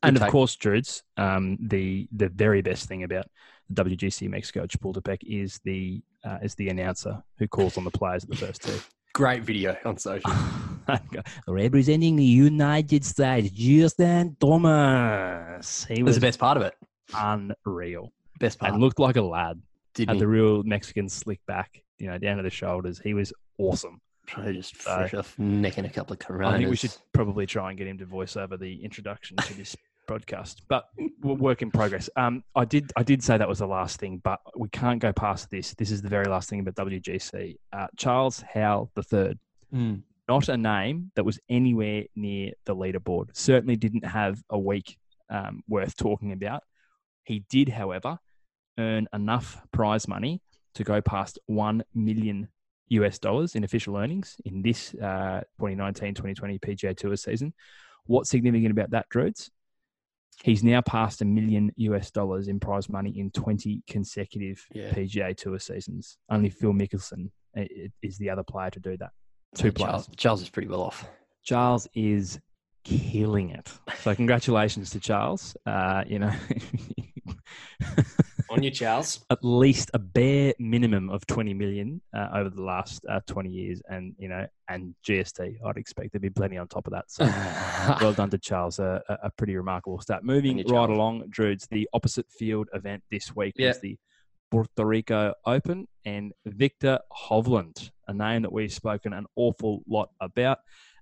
[0.02, 3.26] And of course, Drudes, um, the the very best thing about
[3.68, 8.24] the WGC Mexico Chapultepec is the uh, is the announcer who calls on the players
[8.24, 8.78] at the first tee.
[9.14, 10.32] Great video on social.
[11.48, 15.84] Representing the United States, Justin Thomas.
[15.84, 16.74] He was was the best part of it.
[17.14, 18.72] unreal Best part.
[18.72, 19.60] and looked like a lad.
[19.94, 20.20] Didn't Had he?
[20.20, 22.98] the real Mexican slick back, you know, down to the shoulders.
[23.02, 24.00] He was awesome.
[24.26, 26.54] Probably just So- fresh off necking a couple of coronas.
[26.54, 29.54] I think we should probably try and get him to voice over the introduction to
[29.54, 29.76] this
[30.06, 30.62] broadcast.
[30.68, 30.84] But
[31.22, 32.08] work in progress.
[32.16, 35.12] Um, I did I did say that was the last thing, but we can't go
[35.12, 35.74] past this.
[35.74, 37.56] This is the very last thing about WGC.
[37.72, 39.38] Uh, Charles Howell the third.
[40.30, 43.30] Not a name that was anywhere near the leaderboard.
[43.36, 44.96] Certainly didn't have a week
[45.28, 46.62] um, worth talking about.
[47.24, 48.16] He did, however,
[48.78, 50.40] earn enough prize money
[50.76, 52.46] to go past 1 million
[52.90, 57.52] US dollars in official earnings in this uh, 2019-2020 PGA Tour season.
[58.06, 59.50] What's significant about that, Drudes?
[60.44, 64.92] He's now passed a million US dollars in prize money in 20 consecutive Yeah.
[64.92, 66.18] PGA Tour seasons.
[66.28, 69.10] Only Phil Mickelson i- is the other player to do that.
[69.54, 69.90] Two players.
[69.90, 71.06] Charles, Charles is pretty well off.
[71.42, 72.38] Charles is
[72.84, 73.70] killing it.
[74.00, 75.56] So congratulations to Charles.
[75.66, 76.32] Uh, you know,
[78.50, 79.24] On you, Charles.
[79.30, 83.80] at least a bare minimum of 20 million uh, over the last uh, 20 years.
[83.88, 87.10] And, you know, and GST, I'd expect there'd be plenty on top of that.
[87.10, 87.24] So
[88.00, 88.78] well done to Charles.
[88.78, 90.24] A, a- a pretty remarkable start.
[90.24, 90.90] Moving you, right Charles.
[90.90, 93.68] along, Drudes, the opposite field event this week Yeah.
[93.68, 93.98] was the
[94.50, 100.58] Puerto Rico Open and Viktor Hovland, a name that we've spoken an awful lot about.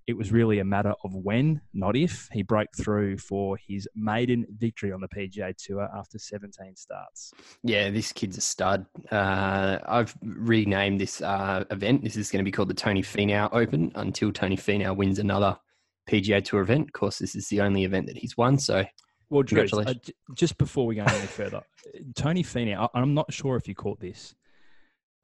[0.09, 4.47] it was really a matter of when, not if, he broke through for his maiden
[4.57, 7.35] victory on the PGA Tour after 17 starts.
[7.63, 8.87] Yeah, this kid's a stud.
[9.11, 12.05] Uh, I've renamed this uh, event.
[12.05, 15.59] This is going to be called the Tony Finau Open until Tony Finau wins another
[16.09, 16.89] PGA Tour event.
[16.89, 18.57] Of course, this is the only event that he's won.
[18.57, 18.87] So,
[19.31, 19.95] well, Drew, uh,
[20.35, 21.63] just before we go any further,
[22.15, 24.35] Tony Finau, I'm not sure if you caught this.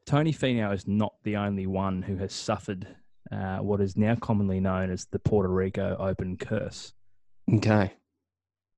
[0.07, 2.87] Tony Finau is not the only one who has suffered
[3.33, 6.93] uh, what is now commonly known as the Puerto Rico Open curse.
[7.53, 7.93] Okay.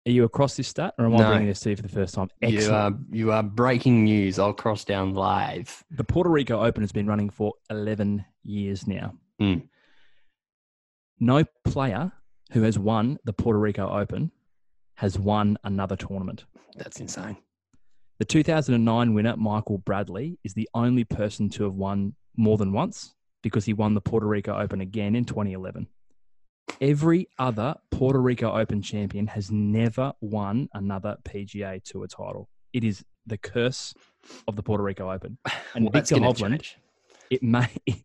[0.07, 1.19] Are you across this stat, or am No.
[1.19, 2.29] I bringing this to you for the first time?
[2.41, 4.39] You are, you are breaking news.
[4.39, 5.83] I'll cross down live.
[5.91, 9.15] The Puerto Rico Open has been running for 11 years now.
[9.41, 9.63] Mm.
[11.19, 12.13] No player
[12.53, 14.31] who has won the Puerto Rico Open
[14.97, 16.45] has won another tournament.
[16.77, 17.37] That's insane.
[18.19, 23.15] The 2009 winner, Michael Bradley, is the only person to have won more than once
[23.43, 25.87] because he won the Puerto Rico Open again in 2011.
[26.81, 32.49] Every other Puerto Rico Open champion has never won another PGA Tour title.
[32.73, 33.95] It is the curse
[34.49, 35.39] of the Puerto Rico Open.
[35.75, 36.75] And Well, that's Viktor Hovland,
[37.31, 37.69] it may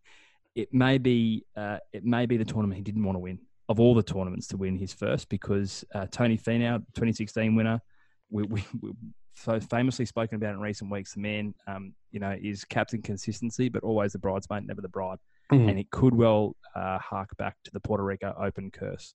[0.56, 3.40] it may be uh, it may be the tournament he didn't want to win
[3.72, 7.82] of all the tournaments to win his first because uh, Tony Finau, 2016 winner,
[8.30, 8.92] we, we, we
[9.34, 11.14] so famously spoken about in recent weeks.
[11.14, 15.18] The man, um, you know, is captain consistency, but always the bridesmaid, never the bride,
[15.52, 15.70] Mhm.
[15.70, 19.14] and it could well uh, hark back to the Puerto Rico Open curse.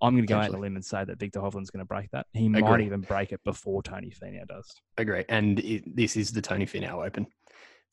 [0.00, 1.84] I'm going to go out on a limb and say that Viktor Hovland's going to
[1.84, 2.26] break that.
[2.32, 4.72] He might even break it before Tony Finau does.
[4.96, 5.24] Agree.
[5.28, 7.26] And it, this is the Tony Finau Open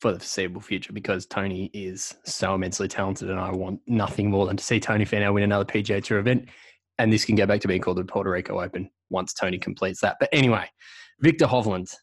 [0.00, 4.46] for the foreseeable future because Tony is so immensely talented, and I want nothing more
[4.46, 6.48] than to see Tony Finau win another PGA Tour event.
[6.98, 10.00] And this can go back to being called the Puerto Rico Open once Tony completes
[10.00, 10.16] that.
[10.18, 10.68] But anyway,
[11.20, 11.94] Viktor Hovland,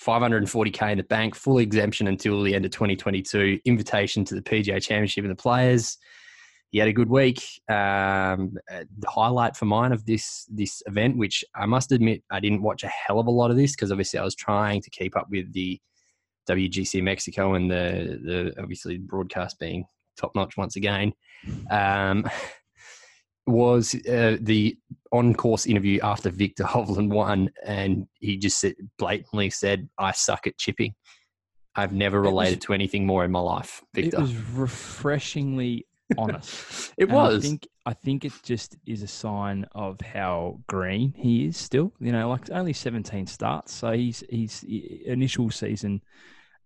[0.00, 3.60] 540k in the bank, full exemption until the end of 2022.
[3.64, 5.98] Invitation to the PGA Championship and the Players.
[6.70, 7.42] He had a good week.
[7.68, 12.38] Um, uh, the highlight for mine of this this event, which I must admit I
[12.38, 14.90] didn't watch a hell of a lot of this because obviously I was trying to
[14.90, 15.80] keep up with the
[16.54, 19.84] WGC Mexico and the the obviously broadcast being
[20.16, 21.12] top notch once again.
[21.70, 22.28] Um,
[23.46, 24.76] was uh, the
[25.12, 28.64] on course interview after Viktor Hovland won, and he just
[28.98, 30.94] blatantly said, "I suck at chipping."
[31.74, 34.18] I've never was- related to anything more in my life, Viktor.
[34.18, 35.86] It was refreshingly
[36.18, 36.92] honest.
[36.98, 41.46] It And I think I think it just is a sign of how green he
[41.46, 41.92] is still.
[42.00, 46.02] You know, like only 17 starts, so he's he's initial season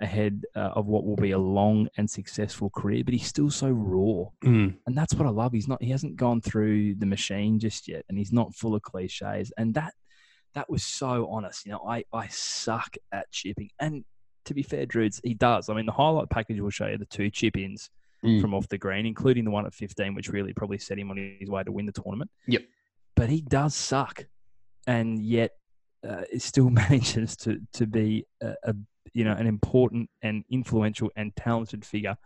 [0.00, 3.70] ahead uh, of what will be a long and successful career, but he's still so
[3.70, 5.52] raw, Mm, and that's what I love.
[5.52, 8.82] He's not he hasn't gone through the machine just yet, and he's not full of
[8.82, 9.94] cliches, and that
[10.54, 11.64] that was so honest.
[11.66, 14.04] You know, I I suck at chipping, and
[14.44, 15.68] to be fair, Drudes, he does.
[15.68, 17.90] I mean, the highlight package will show you the two chip ins
[18.22, 18.40] Mm.
[18.40, 21.18] from off the green, including the one at 15, which really probably set him on
[21.38, 22.30] his way to win the tournament.
[22.46, 22.62] Yep.
[23.16, 24.24] But he does suck,
[24.86, 25.50] and yet
[26.08, 28.74] uh, it still manages to to be a, a
[29.14, 32.16] you know an important and influential and talented figure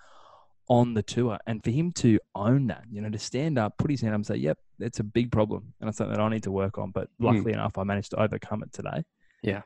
[0.71, 3.91] on the tour, and for him to own that, you know, to stand up, put
[3.91, 6.29] his hand up, and say, "Yep, it's a big problem, and it's something that I
[6.29, 7.25] need to work on." But Mm.
[7.27, 9.05] luckily enough, I managed to overcome it today.
[9.43, 9.63] Yeah.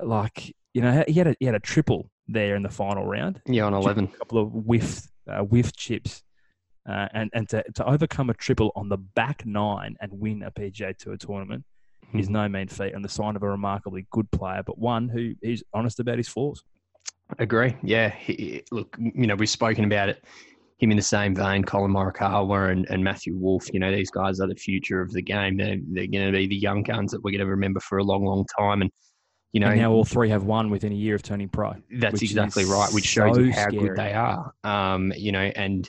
[0.00, 3.40] Like you know, he had a he had a triple there in the final round
[3.46, 4.04] yeah, on eleven.
[4.06, 6.22] a couple of whiff uh, whiff chips,
[6.88, 10.50] uh, and and to, to overcome a triple on the back nine and win a
[10.50, 11.64] PGA Tour tournament
[12.14, 12.32] is Mhm.
[12.32, 15.64] no mean feat, and the sign of a remarkably good player, but one who is
[15.72, 16.62] honest about his flaws.
[17.38, 17.74] Agree.
[17.82, 18.10] Yeah.
[18.10, 20.22] He, look, you know, we've spoken about it.
[20.78, 23.72] Him in the same vein, Collin Morikawa and, and Matthew Wolff.
[23.72, 25.56] You know, these guys are the future of the game.
[25.56, 28.04] They're, they're going to be the young guns that we're going to remember for a
[28.04, 28.82] long, long time.
[28.82, 28.90] And
[29.52, 31.74] you know, and now all three have won within a year of turning pro.
[31.98, 33.88] that's exactly right, which shows so you how scary.
[33.88, 34.52] good they are.
[34.64, 35.88] Um, you know, and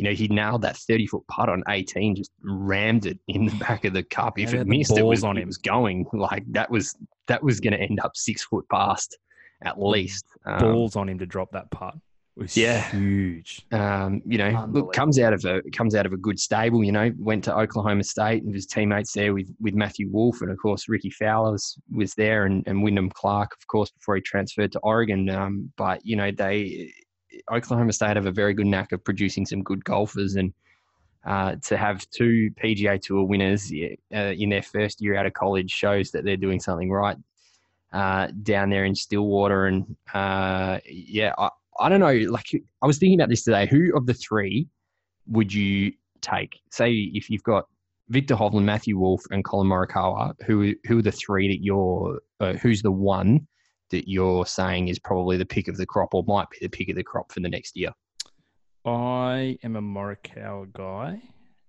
[0.00, 3.54] you know, he nailed that thirty foot putt on eighteen, just rammed it in the
[3.56, 4.38] back of the cup.
[4.38, 5.36] If it had the missed, it was on him.
[5.36, 5.48] it him.
[5.48, 9.18] was going like that was that was going to end up six foot past
[9.62, 10.24] at least.
[10.46, 11.96] Um, Balls on him to drop that putt
[12.34, 12.90] was yeah.
[12.90, 13.66] huge.
[13.72, 16.82] um, you know, look, comes out of a comes out of a good stable.
[16.82, 20.50] You know, went to Oklahoma State and his teammates there with with Matthew Wolff and
[20.50, 24.22] of course Rickie Fowler was, was there and, and Wyndham Clark, of course, before he
[24.22, 25.28] transferred to Oregon.
[25.28, 26.90] Um, but you know, they
[27.52, 30.52] Oklahoma State have a very good knack of producing some good golfers and.
[31.22, 35.70] Uh, to have two PGA Tour winners uh, in their first year out of college
[35.70, 37.18] shows that they're doing something right
[37.92, 39.66] uh, down there in Stillwater.
[39.66, 42.12] And uh, yeah, I, I don't know.
[42.30, 42.46] Like
[42.82, 43.66] I was thinking about this today.
[43.66, 44.68] Who of the three
[45.26, 46.60] would you take?
[46.70, 47.66] Say if you've got
[48.08, 50.34] Viktor Hovland, Matthew Wolff, and Collin Morikawa.
[50.44, 52.20] Who who are the three that you're?
[52.40, 53.46] Uh, who's the one
[53.90, 56.88] that you're saying is probably the pick of the crop, or might be the pick
[56.88, 57.90] of the crop for the next year?
[58.84, 61.20] I am a Morikawa guy.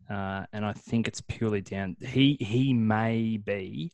[0.10, 1.96] uh, and I think it's purely down.
[2.02, 3.92] He he may be.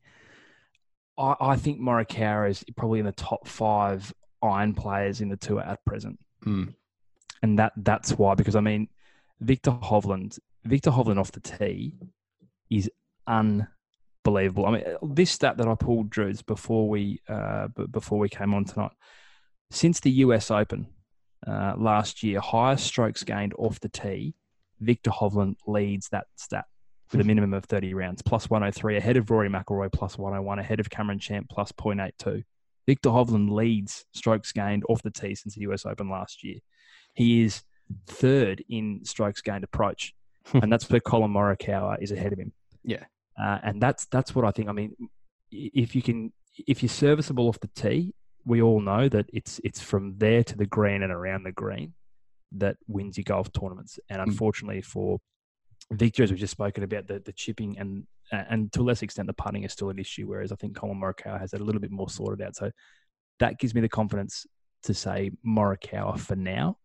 [1.18, 5.62] I, I think Morikawa is probably in the top five iron players in the tour
[5.62, 6.74] at present, Mm.
[7.42, 8.36] and that that's why.
[8.36, 8.88] Because I mean,
[9.42, 11.96] Viktor Hovland, Viktor Hovland off the tee
[12.70, 12.90] is
[14.28, 14.66] unbelievable.
[14.66, 18.66] I mean, this stat that I pulled, Drews, before we uh, before we came on
[18.66, 18.92] tonight,
[19.72, 20.52] since the U.S.
[20.52, 20.88] Open
[21.46, 24.36] uh, last year, highest strokes gained off the tee,
[24.80, 26.66] Viktor Hovland leads that stat
[27.12, 30.82] with a minimum of 30 rounds, plus 103, ahead of Rory McIlroy, plus 101, ahead
[30.82, 32.44] of Cameron Champ, plus 0.82.
[32.86, 36.58] Viktor Hovland leads strokes gained off the tee since the US Open last year.
[37.14, 37.64] He is
[38.08, 40.14] third in strokes gained approach,
[40.54, 42.52] and that's where Collin Morikawa is ahead of him.
[42.84, 43.06] Yeah.
[43.42, 44.70] Uh, and that's that's what I think.
[44.70, 44.96] I mean,
[45.52, 46.34] if you can,
[46.68, 48.14] if you're serviceable off the tee,
[48.46, 51.94] we all know that it's it's from there to the green and around the green
[52.54, 54.00] that wins your golf tournaments.
[54.10, 55.20] And unfortunately for
[55.92, 59.28] Viktor, as we've just spoken about, the, the chipping and and to a less extent
[59.28, 60.28] the putting is still an issue.
[60.28, 62.56] Whereas I think Collin Morikawa has that a little bit more sorted out.
[62.56, 62.72] So
[63.40, 64.46] that gives me the confidence
[64.84, 66.78] to say Morikawa for now.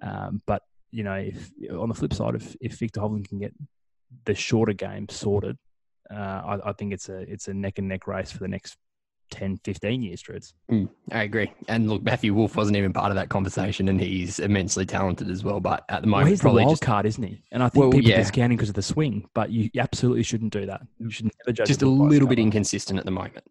[0.00, 3.54] Um, but you know, if on the flip side, if if Viktor Hovland can get
[4.24, 5.56] the shorter game sorted,
[6.12, 8.76] uh, I, I think it's a it's a neck and neck race for the next
[9.30, 10.52] 10, 15 years, Dreads.
[10.70, 11.50] Mm, I agree.
[11.66, 15.42] And look, Matthew Wolff wasn't even part of that conversation, and he's immensely talented as
[15.42, 15.58] well.
[15.58, 17.42] But at the Well, moment, he's the wild just, card, isn't he?
[17.50, 18.18] And I think Well, people yeah.
[18.18, 20.82] discount him because of the swing, but you absolutely shouldn't do that.
[20.98, 21.66] You should never judge.
[21.66, 22.42] just a book by its little bit cover.
[22.42, 23.44] inconsistent at the moment.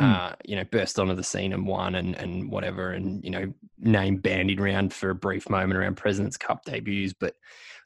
[0.00, 0.12] Mm.
[0.12, 3.52] Uh, you know, burst onto the scene and won and, and whatever, and you know,
[3.78, 7.12] name bandied around for a brief moment around President's Cup debuts.
[7.12, 7.34] But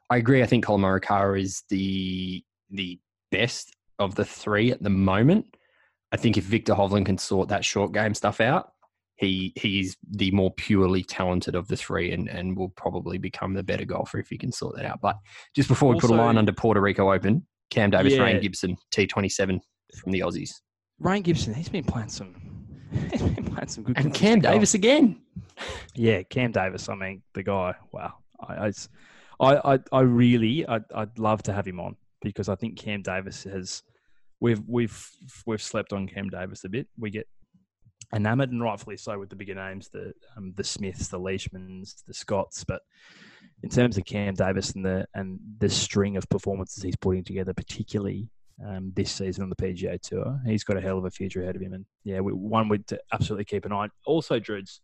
[0.08, 0.42] I agree.
[0.42, 2.98] I think Collin Morikawa is the the
[3.30, 5.56] best of the three at the moment.
[6.12, 8.72] I think if Viktor Hovland can sort that short game stuff out,
[9.16, 13.62] he he's the more purely talented of the three, and and will probably become the
[13.62, 15.00] better golfer if he can sort that out.
[15.00, 15.16] But
[15.54, 18.22] just before we put a line under Puerto Rico Open, Cam Davis, Yeah.
[18.22, 19.60] Rhein Gibson, T twenty seven
[19.96, 20.50] from the Aussies.
[20.98, 22.34] Rhein Gibson, he's been playing some.
[23.10, 23.96] He's been playing some good.
[23.96, 24.40] And Cam.
[24.40, 25.18] Davis again.
[25.94, 26.90] Yeah, Cam Davis.
[26.90, 27.74] I mean, the guy.
[27.90, 28.12] Wow.
[29.90, 33.82] I really, I'd, I'd love to have him on because I think Cam Davis has.
[34.42, 35.08] We've we've
[35.46, 36.88] we've slept on Cam Davis a bit.
[36.98, 37.28] We get
[38.12, 42.12] enamored, and rightfully so, with the bigger names, the um, the Smiths, the Leishmans, the
[42.12, 42.64] Scotts.
[42.64, 42.82] But
[43.62, 47.54] in terms of Cam Davis and the and the string of performances he's putting together,
[47.54, 48.30] particularly
[48.66, 51.54] um, this season on the PGA Tour, he's got a hell of a future ahead
[51.54, 51.74] of him.
[51.74, 53.84] And yeah, we, one would absolutely keep an eye.
[53.84, 53.90] on.
[54.06, 54.80] Also, Drudes,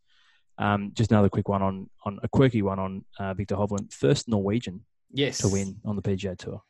[0.58, 4.28] um, just another quick one on on a quirky one on uh, Viktor Hovland, first
[4.28, 5.38] Norwegian Yes.
[5.38, 6.62] to win on the PGA Tour.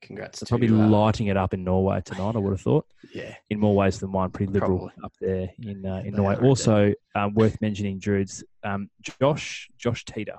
[0.00, 0.38] Congrats.
[0.40, 2.36] To, probably uh, lighting it up in Norway tonight.
[2.36, 3.34] I would have thought Yeah.
[3.50, 4.30] in more ways than one.
[4.30, 5.04] Pretty liberal Probably.
[5.04, 6.36] up there in uh, in They Norway.
[6.36, 10.38] Also um, worth mentioning, Drudes, um, Josh Josh Teater,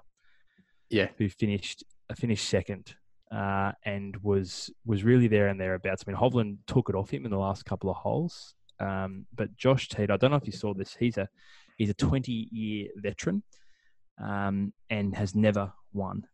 [0.89, 1.09] Yeah.
[1.17, 2.95] who finished uh, finished second.
[3.31, 6.03] Uh, and was was really there and thereabouts.
[6.07, 9.55] I mean, Hovland took it off him in the last couple of holes, um, but
[9.55, 10.95] Josh Teater, I don't know if you saw this.
[10.99, 11.29] He's a
[11.77, 13.43] he's a 20 year veteran,
[14.19, 16.25] um, and has never won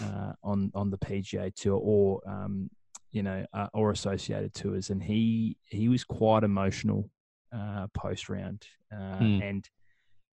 [0.00, 2.70] uh, on on the PGA Tour or um,
[3.10, 7.10] you know uh, or associated tours, and he he was quite emotional
[7.54, 9.38] uh, post round, uh, Hmm.
[9.42, 9.68] and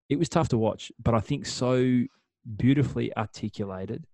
[0.09, 0.91] it was tough to watch.
[1.03, 2.03] But I think so
[2.55, 4.05] beautifully articulated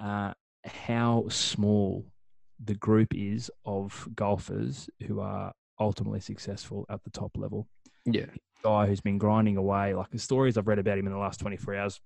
[0.00, 0.32] uh,
[0.64, 2.04] how small
[2.64, 7.68] the group is of golfers who are ultimately successful at the top level
[8.04, 8.26] Yeah.
[8.62, 9.92] guy who's been grinding away.
[9.94, 12.00] Like the stories I've read about him in the last 24 hours,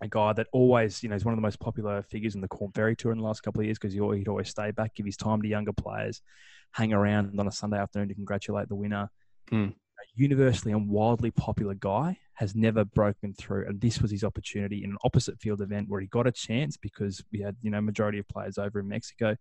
[0.00, 2.48] a guy that always, you know, is one of the most popular figures in the
[2.48, 5.06] Corn Ferry Tour in the last couple of years because he'd always, stay back, give
[5.06, 6.22] his time to younger players,
[6.72, 9.10] hang around on a Sunday afternoon to congratulate the winner.
[9.48, 9.64] Hmm.
[9.64, 14.84] A universally and wildly popular guy has never broken through, and this was his opportunity
[14.84, 17.80] in an opposite field event where he got a chance because we had, you know,
[17.80, 19.36] majority of players over in Mexico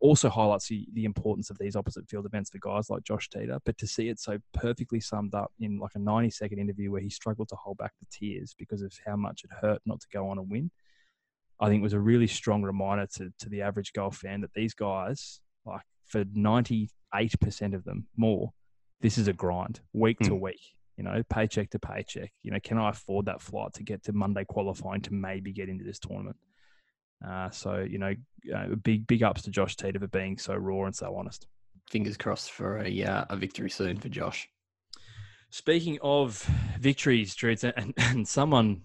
[0.00, 3.58] also highlights the, the importance of these opposite field events for guys like Josh Teater.
[3.64, 7.00] But to see it so perfectly summed up in like a 90 second interview where
[7.00, 10.06] he struggled to hold back the tears because of how much it hurt not to
[10.12, 10.70] go on and win,
[11.60, 14.74] I think was a really strong reminder to, to the average golf fan that these
[14.74, 16.88] guys, like for 98%
[17.74, 18.52] of them more,
[19.00, 20.40] this is a grind week to Hmm.
[20.40, 20.74] week.
[20.96, 22.32] You know, paycheck to paycheck.
[22.42, 25.68] You know, can I afford that flight to get to Monday qualifying to maybe get
[25.68, 26.36] into this tournament?
[27.26, 28.14] Uh, so you know,
[28.54, 31.46] uh, big big ups to Josh Teater for being so raw and so honest.
[31.90, 34.48] Fingers crossed for a uh, a victory soon for Josh.
[35.50, 36.42] Speaking of
[36.78, 38.82] victories, Drews, and, and someone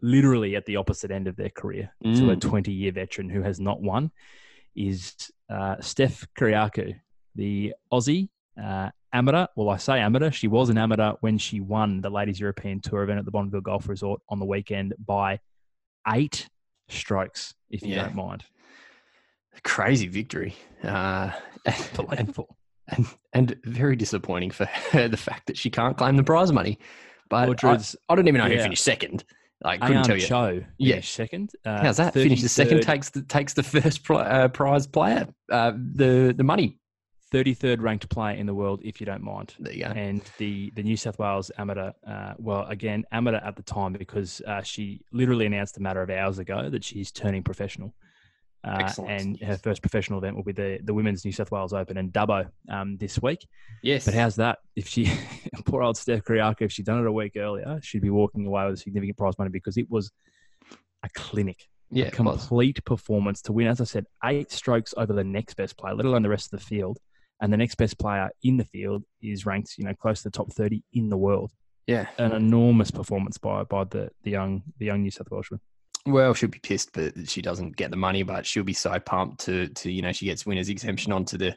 [0.00, 2.40] literally at the opposite end of their career to a Mm.
[2.40, 4.10] 20 year veteran who has not won
[4.76, 5.14] is
[5.48, 6.94] uh, Steph Kyriacou,
[7.34, 8.28] the Aussie
[8.62, 9.46] uh, amateur.
[9.56, 10.30] Well, I say amateur.
[10.30, 13.62] She was an amateur when she won the Ladies European Tour event at the Bonville
[13.62, 15.40] Golf Resort on the weekend by
[16.08, 16.48] eight
[16.88, 18.04] strokes, if you Yeah.
[18.04, 18.44] don't mind.
[19.62, 20.54] crazy victory.
[20.82, 21.30] Uh,
[21.94, 22.56] Delightful.
[22.88, 26.78] and, and very disappointing for her the fact that she can't claim the prize money.
[27.30, 27.78] But I,
[28.08, 28.62] I don't even know who yeah.
[28.64, 29.24] finished second.
[29.64, 30.26] I couldn't tell you.
[30.26, 31.00] Cho Yeah.
[31.00, 31.52] second.
[31.64, 32.12] Uh, How's that?
[32.12, 36.44] Finish the second takes the takes the first pl- uh, prize player, uh, the the
[36.44, 36.78] money.
[37.34, 39.54] 33rd ranked player in the world, if you don't mind.
[39.58, 39.90] There you go.
[39.90, 44.40] And the, the New South Wales amateur, uh, well, again, amateur at the time because
[44.46, 47.92] uh, she literally announced a matter of hours ago that she's turning professional.
[48.62, 51.72] Uh, Excellent, and her first professional event will be the, the Women's New South Wales
[51.74, 53.46] Open in Dubbo um, this week.
[53.82, 54.60] Yes, But how's that?
[54.74, 55.12] If she,
[55.66, 58.66] poor old Steph Kyriacou, if she'd done it a week earlier, she'd be walking away
[58.66, 60.10] with significant prize money because it was
[61.02, 63.66] a clinic yeah, a complete performance to win.
[63.66, 66.58] As I said, eight strokes over the next best player, let alone the rest of
[66.58, 66.98] the field.
[67.40, 70.36] And the next best player in the field is ranked, you know, close to the
[70.36, 71.52] top thirty in the world.
[71.86, 72.06] Yeah.
[72.18, 75.60] An enormous performance by by the the young the young New South Welshman.
[76.06, 79.40] Well, she'll be pissed but she doesn't get the money, but she'll be so pumped
[79.46, 81.56] to to you know she gets winners exemption onto the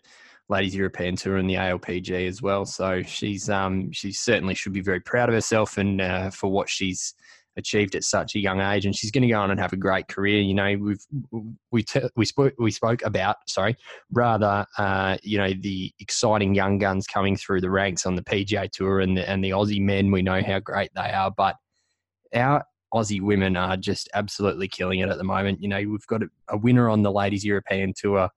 [0.50, 2.66] Ladies European Tour and the ALPG as well.
[2.66, 6.70] So she's um she certainly should be very proud of herself and uh, for what
[6.70, 7.14] she's
[7.58, 8.86] achieved at such a young age.
[8.86, 10.42] And she's going to go on and have a great career.
[10.42, 13.76] You know, we've we te- we spoke we spoke about sorry
[14.12, 18.70] rather uh, you know the exciting young guns coming through the ranks on the PGA
[18.72, 20.12] Tour and the, and the Aussie men.
[20.12, 21.56] We know how great they are, but
[22.34, 25.62] our Aussie women are just absolutely killing it at the moment.
[25.62, 28.30] You know, we've got a, a winner on the Ladies European Tour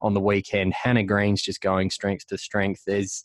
[0.00, 0.74] on the weekend.
[0.74, 2.82] Hannah Green's just going strength to strength.
[2.86, 3.24] There's,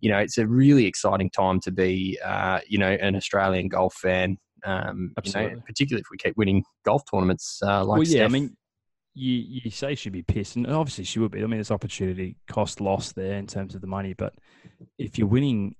[0.00, 3.94] you know, it's a really exciting time to be, uh, you know, an Australian golf
[3.94, 4.38] fan.
[4.64, 8.28] Um, you know, particularly if we keep winning golf tournaments uh, like well, yeah, I
[8.28, 8.56] mean,
[9.14, 9.32] you
[9.64, 11.38] you say she'd be pissed, and obviously she would be.
[11.38, 14.34] I mean, there's opportunity cost loss there in terms of the money, but
[14.98, 15.74] if you're winning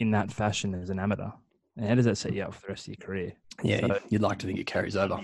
[0.00, 1.30] in that fashion as an amateur,
[1.80, 3.32] how does that set you up for the rest of your career?
[3.62, 5.20] yeah, so- you'd like to think it carries over.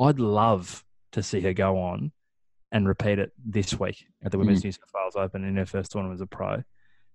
[0.00, 2.12] I'd love to see her go on
[2.72, 5.92] and repeat it this week at the Women's New South Wales Open in her first
[5.92, 6.64] tournament as a pro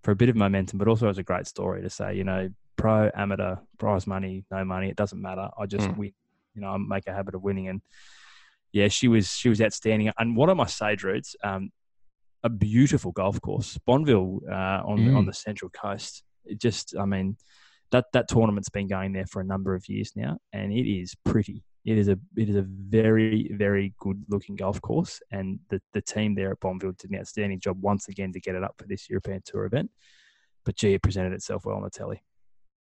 [0.03, 2.49] for a bit of momentum, but also as a great story to say, you know,
[2.79, 5.49] pro, amateur, prize money, no money, it doesn't matter.
[5.57, 5.97] I just Mm.
[5.97, 6.13] win.
[6.55, 7.67] You know, I make a habit of winning.
[7.67, 7.81] And
[8.71, 10.11] yeah, she was she was outstanding.
[10.17, 11.71] And what I must say, Drudes, um,
[12.43, 15.27] a beautiful golf course, Bonville uh, on the, on Mm.
[15.27, 16.23] the Central Coast.
[16.45, 17.37] It just, I mean,
[17.91, 21.15] that that tournament's been going there for a number of years now, and it is
[21.25, 21.63] pretty.
[21.85, 26.01] It is a it is a very very good looking golf course, and the the
[26.01, 28.87] team there at Bonville did an outstanding job once again to get it up for
[28.87, 29.89] this European Tour event.
[30.65, 32.21] But gee, it presented itself well on the telly.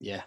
[0.03, 0.23] Yeah.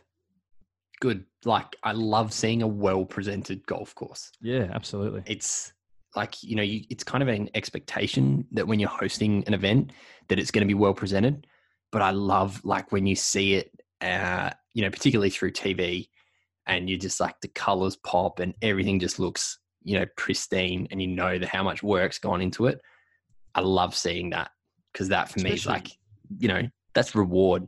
[1.01, 1.25] Good.
[1.43, 4.31] Like, I love seeing a well presented golf course.
[4.41, 5.21] Yeah, absolutely.
[5.27, 5.73] it's
[6.15, 9.91] like you know you, it's kind of an expectation that when you're hosting an event
[10.29, 11.45] that it's going to be well presented
[11.91, 13.71] but i love like when you see it
[14.01, 16.07] uh you know particularly through tv
[16.67, 21.01] and you just like the colors pop and everything just looks you know pristine and
[21.01, 22.79] you know the, how much work's gone into it
[23.53, 24.49] i love seeing that
[24.91, 25.89] because that for me is like
[26.39, 26.63] you know
[26.93, 27.67] that's reward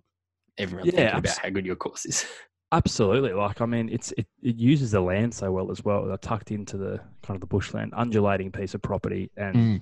[0.58, 2.26] everyone Yeah, thinking about how good your course is
[2.74, 3.32] Absolutely.
[3.32, 6.05] Like, I mean, it's it, it uses the land so well as well.
[6.05, 9.82] They're tucked into the kind of the bushland, undulating piece of property, and Mm.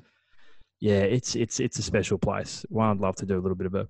[0.82, 2.64] yeah, it's it's it's a special place.
[2.70, 3.88] One, I'd love to do a little bit of a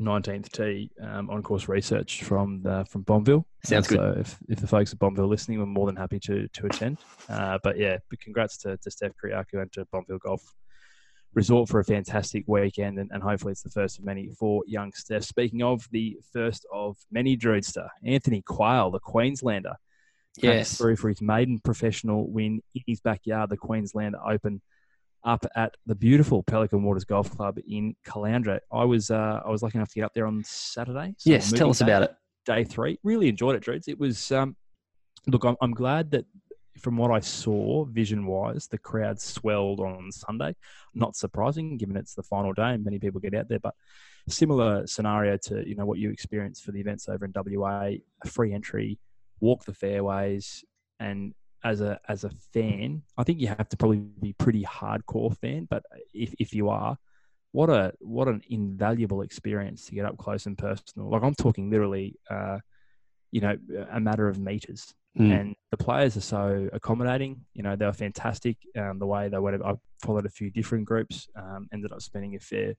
[0.00, 3.44] 19th tee um, on course research from the, from Bonville.
[3.64, 3.98] Sounds Uh, good.
[3.98, 6.96] So if, if the folks at Bonville listening, we're more than happy to to attend.
[7.28, 10.42] Uh, but yeah, but congrats to, to Steph Kyriacou and to Bonville Golf
[11.34, 14.92] Resort for a fantastic weekend, and, and hopefully it's the first of many for young
[14.92, 15.24] Steph.
[15.24, 19.74] Speaking of the first of many Droidster, Anthony Quayle, the Queenslander,
[20.36, 24.60] yes through for his maiden professional win in his backyard, the Queensland Open,
[25.24, 28.60] up at the beautiful Pelican Waters Golf Club in Caloundra.
[28.72, 31.14] I was uh, I was lucky enough to get up there on Saturday.
[31.18, 32.16] so yes tell us about it
[32.46, 32.98] day three.
[33.04, 33.86] Really enjoyed it, Drews.
[33.86, 34.56] It was um,
[35.26, 36.24] look, I'm, I'm glad that
[36.80, 40.54] from what I saw, vision wise, the crowd swelled on Sunday.
[40.94, 43.60] Not surprising, given it's the final day and many people get out there.
[43.60, 43.74] But
[44.28, 47.90] similar scenario to you know what you experienced for the events over in WA,
[48.26, 48.98] free entry,
[49.40, 50.64] walk the fairways,
[51.00, 55.36] and as a as a fan, I think you have to probably be pretty hardcore
[55.38, 55.66] fan.
[55.68, 56.96] But if if you are,
[57.52, 61.10] what a what an invaluable experience to get up close and personal.
[61.10, 62.58] Like I'm talking literally, uh,
[63.30, 63.56] you know,
[63.90, 64.94] a matter of meters.
[65.18, 65.40] Mm.
[65.40, 67.44] And the players are so accommodating.
[67.54, 68.56] You know, they were fantastic.
[68.76, 71.28] Um, the way they went, I followed a few different groups.
[71.36, 72.74] Um, ended up spending a fair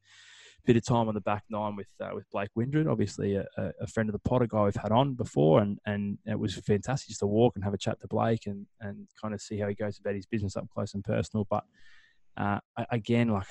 [0.65, 3.87] bit of time on the back nine with uh, with Blake Windred, obviously a, a
[3.87, 7.09] friend of the pot, a guy we've had on before, and and it was fantastic
[7.09, 9.67] just to walk and have a chat to Blake and and kind of see how
[9.67, 11.45] he goes about his business up close and personal.
[11.49, 11.63] But
[12.37, 12.59] uh,
[12.91, 13.47] again, like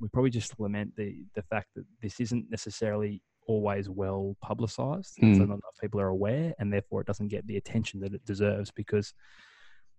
[0.00, 5.14] we probably just lament the the fact that this isn't necessarily always well publicized.
[5.14, 5.38] So Mm.
[5.38, 8.70] not enough people are aware, and therefore it doesn't get the attention that it deserves.
[8.70, 9.12] Because,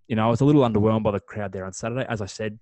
[0.07, 2.05] you know, I was a little underwhelmed by the crowd there on Saturday.
[2.09, 2.59] As I said,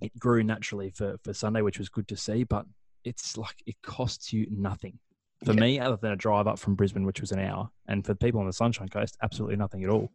[0.00, 2.44] it grew naturally for for Sunday, which was good to see.
[2.44, 2.66] But
[3.04, 4.98] it's like it costs you nothing
[5.44, 5.60] for Yeah.
[5.60, 8.40] me, other than a drive up from Brisbane, which was an hour, and for people
[8.40, 10.12] on the Sunshine Coast, absolutely nothing at all.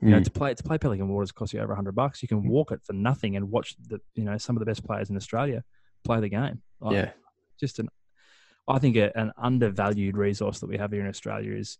[0.00, 0.24] You know, Mm.
[0.24, 2.22] to play to play Pelican Waters costs you over hundred bucks.
[2.22, 4.82] You can walk it for nothing and watch the you know some of the best
[4.84, 5.62] players in Australia
[6.04, 6.62] play the game.
[6.80, 7.12] Like, yeah,
[7.58, 7.90] just an
[8.68, 11.78] I think a, an undervalued resource that we have here in Australia is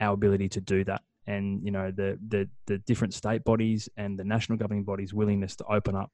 [0.00, 4.18] our ability to do that, and you know the the the different state bodies and
[4.18, 6.10] the national governing bodies' willingness to open up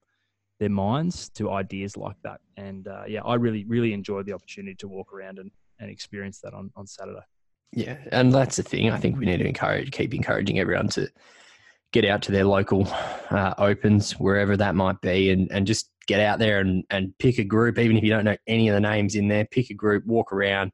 [0.61, 2.41] their minds to ideas like that.
[2.57, 6.41] And uh, yeah, I really really enjoyed the opportunity to walk around and, and experience
[6.41, 7.21] that on on Saturday.
[7.73, 8.91] yeah, and that's the thing.
[8.91, 11.09] I think we need to encourage, keep encouraging everyone to
[11.93, 12.87] get out to their local
[13.31, 17.39] uh, opens, wherever that might be, and and just get out there and and pick
[17.39, 19.47] a group, even if you don't know any of the names in there.
[19.47, 20.73] Pick a group, walk around,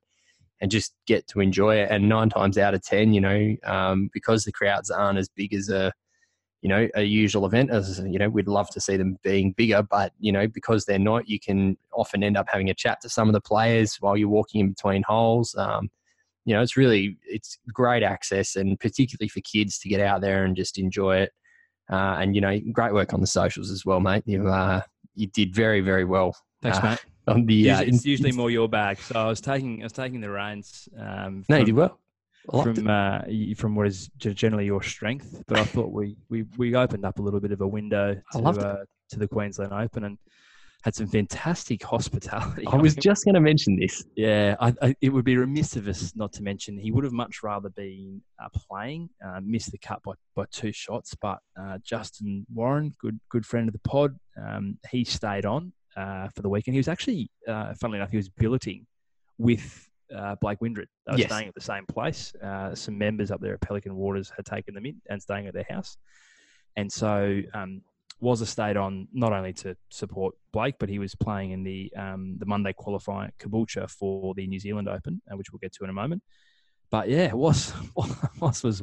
[0.60, 1.90] and just get to enjoy it.
[1.90, 5.54] And nine times out of ten, you know, um, because the crowds aren't as big
[5.54, 5.92] as a
[6.64, 9.82] you know a usual event as you know we'd love to see them being bigger
[9.82, 13.08] but you know because they're not you can often end up having a chat to
[13.08, 15.90] some of the players while you're walking in between holes um,
[16.45, 20.45] you know it's really it's great access and particularly for kids to get out there
[20.45, 21.32] and just enjoy it
[21.90, 24.80] uh, and you know great work on the socials as well mate you uh,
[25.14, 27.05] you did very very well Thanks, uh, mate.
[27.26, 28.99] on the uh, Usually, it's usually more your bag.
[28.99, 30.88] So I was taking I was taking the reins.
[30.99, 32.01] Um, no you from- did well
[32.51, 33.20] from uh,
[33.57, 35.42] from what is generally your strength.
[35.47, 38.38] But I thought we, we, we opened up a little bit of a window to
[38.38, 40.18] uh, to the Queensland Open and
[40.85, 42.66] had some fantastic hospitality.
[42.66, 45.89] I was just going to mention this yeah, I, I, it would be remiss of
[45.89, 49.78] us not to mention he would have much rather been uh, playing, uh, missed the
[49.78, 51.14] cut by, by two shots.
[51.20, 56.28] But uh, Justin Warren, good good friend of the pod, um, he stayed on uh,
[56.28, 56.74] for the weekend.
[56.74, 58.87] He was actually, uh, funnily enough, he was billeting
[59.39, 60.89] with uh, Blake Windred.
[61.07, 61.32] They were Yes.
[61.32, 62.35] staying at the same place.
[62.43, 65.55] Uh, some members up there at Pelican Waters had taken them in and staying at
[65.55, 65.97] their house,
[66.76, 67.41] and so.
[67.55, 67.80] Um,
[68.24, 71.92] was a stayed on not only to support Blake, but he was playing in the
[71.96, 75.72] um, the Monday qualifying at Caboolture for the New Zealand Open, uh, which we'll get
[75.74, 76.22] to in a moment.
[76.90, 77.72] But yeah, was
[78.40, 78.82] was was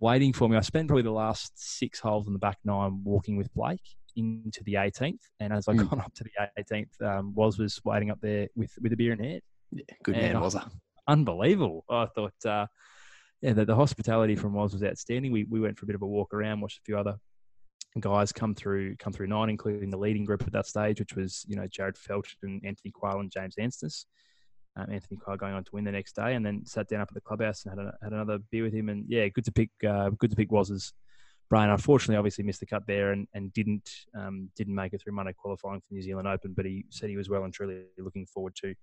[0.00, 0.56] waiting for me.
[0.56, 4.62] I spent probably the last six holes in the back nine walking with Blake into
[4.64, 5.88] the 18th, and as I Mm.
[5.88, 6.30] got up to the
[6.62, 9.42] 18th, um, was was waiting up there with with a beer in hand.
[9.70, 10.64] Yeah, good And man I- was I
[11.08, 11.84] Unbelievable!
[11.90, 12.66] I thought, uh,
[13.40, 15.32] yeah, the, the hospitality from Was was outstanding.
[15.32, 17.16] We we went for a bit of a walk around, watched a few other
[18.00, 21.44] guys come through come through nine, including the leading group at that stage, which was
[21.48, 24.06] you know Jarryd Felton, Anthony Quayle, and James Anstiss.
[24.74, 27.08] Um, Anthony Quayle going on to win the next day, and then sat down up
[27.10, 28.88] at the clubhouse and had, a, had another beer with him.
[28.88, 30.94] And yeah, good to pick uh, good to pick Waz's
[31.50, 31.68] brain.
[31.68, 35.34] Unfortunately, obviously missed the cut there and, and didn't um, didn't make it through Monday
[35.34, 36.54] qualifying for New Zealand Open.
[36.56, 38.74] But he said he was well and truly looking forward to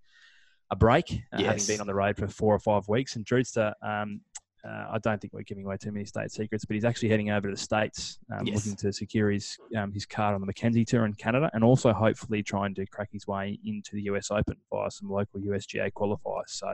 [0.69, 3.15] a break, uh, having been on the road for four or five weeks.
[3.15, 4.21] And Drewster, um,
[4.67, 7.31] uh, I don't think we're giving away too many state secrets, but he's actually heading
[7.31, 8.55] over to the states, um, Yes.
[8.57, 11.93] looking to secure his um, his card on the Mackenzie Tour in Canada, and also
[11.93, 16.47] hopefully trying to crack his way into the US Open via some local USGA qualifiers.
[16.49, 16.73] So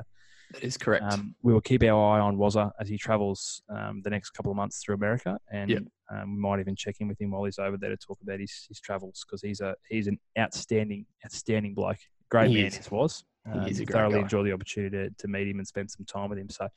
[0.51, 4.01] that is correct um, we will keep our eye on Wazza as he travels um,
[4.03, 5.83] the next couple of months through America, and Yep.
[6.11, 8.39] um, we might even check in with him while he's over there to talk about
[8.39, 11.97] his, his travels because he's a he's an outstanding outstanding bloke,
[12.29, 12.65] great He man.
[12.65, 12.77] is.
[12.77, 13.23] This was.
[13.63, 14.21] He is a great thoroughly guy.
[14.21, 16.49] enjoyed the opportunity to, to meet him and spend some time with him.
[16.49, 16.67] So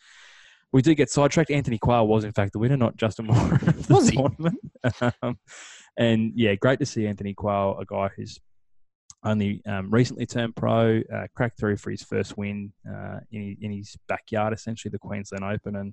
[0.72, 1.50] we did get sidetracked.
[1.50, 4.16] Anthony Quayle was in fact the winner, not Justin Moore Was he?
[4.16, 4.58] tournament.
[5.22, 5.38] um,
[5.96, 8.38] and yeah, great to see Anthony Quayle, a guy who's
[9.24, 13.56] only um, recently turned pro, uh, cracked through for his first win uh, in, his,
[13.60, 15.92] in his backyard, essentially the Queensland Open, and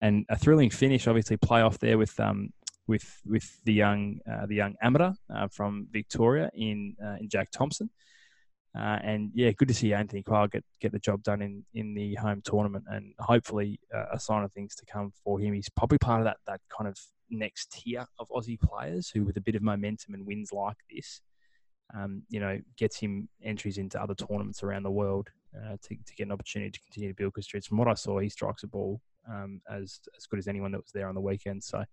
[0.00, 1.06] and a thrilling finish.
[1.06, 2.50] Obviously, playoff there with um
[2.86, 7.50] with with the young uh, the young amateur uh, from Victoria in uh, in Jack
[7.50, 7.90] Thompson.
[8.78, 11.94] Uh, and yeah, good to see Anthony Quayle get, get the job done in, in
[11.94, 15.52] the home tournament, and hopefully uh, a sign of things to come for him.
[15.54, 16.96] He's probably part of that that kind of
[17.30, 21.20] next tier of Aussie players who, with a bit of momentum and wins like this,
[21.96, 26.14] um, you know, gets him entries into other tournaments around the world uh, to, to
[26.16, 27.66] get an opportunity to continue to build streets.
[27.66, 30.78] From what I saw, he strikes a ball um, as as good as anyone that
[30.82, 31.64] was there on the weekend.
[31.64, 31.84] So,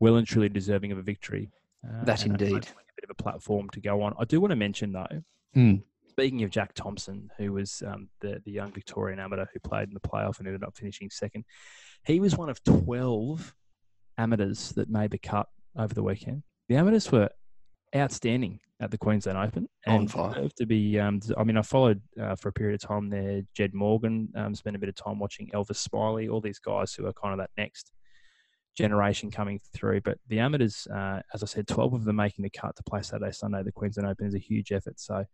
[0.00, 1.50] well and truly deserving of a victory.
[1.86, 2.48] Uh, That indeed.
[2.56, 4.14] A bit of a platform to go on.
[4.18, 5.06] I do want to mention though,
[5.54, 5.76] Hmm.
[6.18, 9.94] Speaking of Jack Thompson, who was um, the the young Victorian amateur who played in
[9.94, 11.44] the playoff and ended up finishing second,
[12.04, 13.54] he was one of twelve
[14.16, 15.46] amateurs that made the cut
[15.76, 16.42] over the weekend.
[16.68, 17.30] The amateurs were
[17.94, 20.10] outstanding at the Queensland Open On and
[20.56, 20.98] to be.
[20.98, 23.42] Um, I mean, I followed uh, for a period of time there.
[23.54, 27.06] Jed Morgan um, spent a bit of time watching Elvis Smylie, all these guys who
[27.06, 27.92] are kind of that next
[28.76, 30.00] generation coming through.
[30.00, 33.02] But the amateurs, uh, as I said, twelve of them making the cut to play
[33.02, 33.62] Saturday, Sunday.
[33.62, 34.98] The Queensland Open is a huge effort.
[34.98, 35.24] So.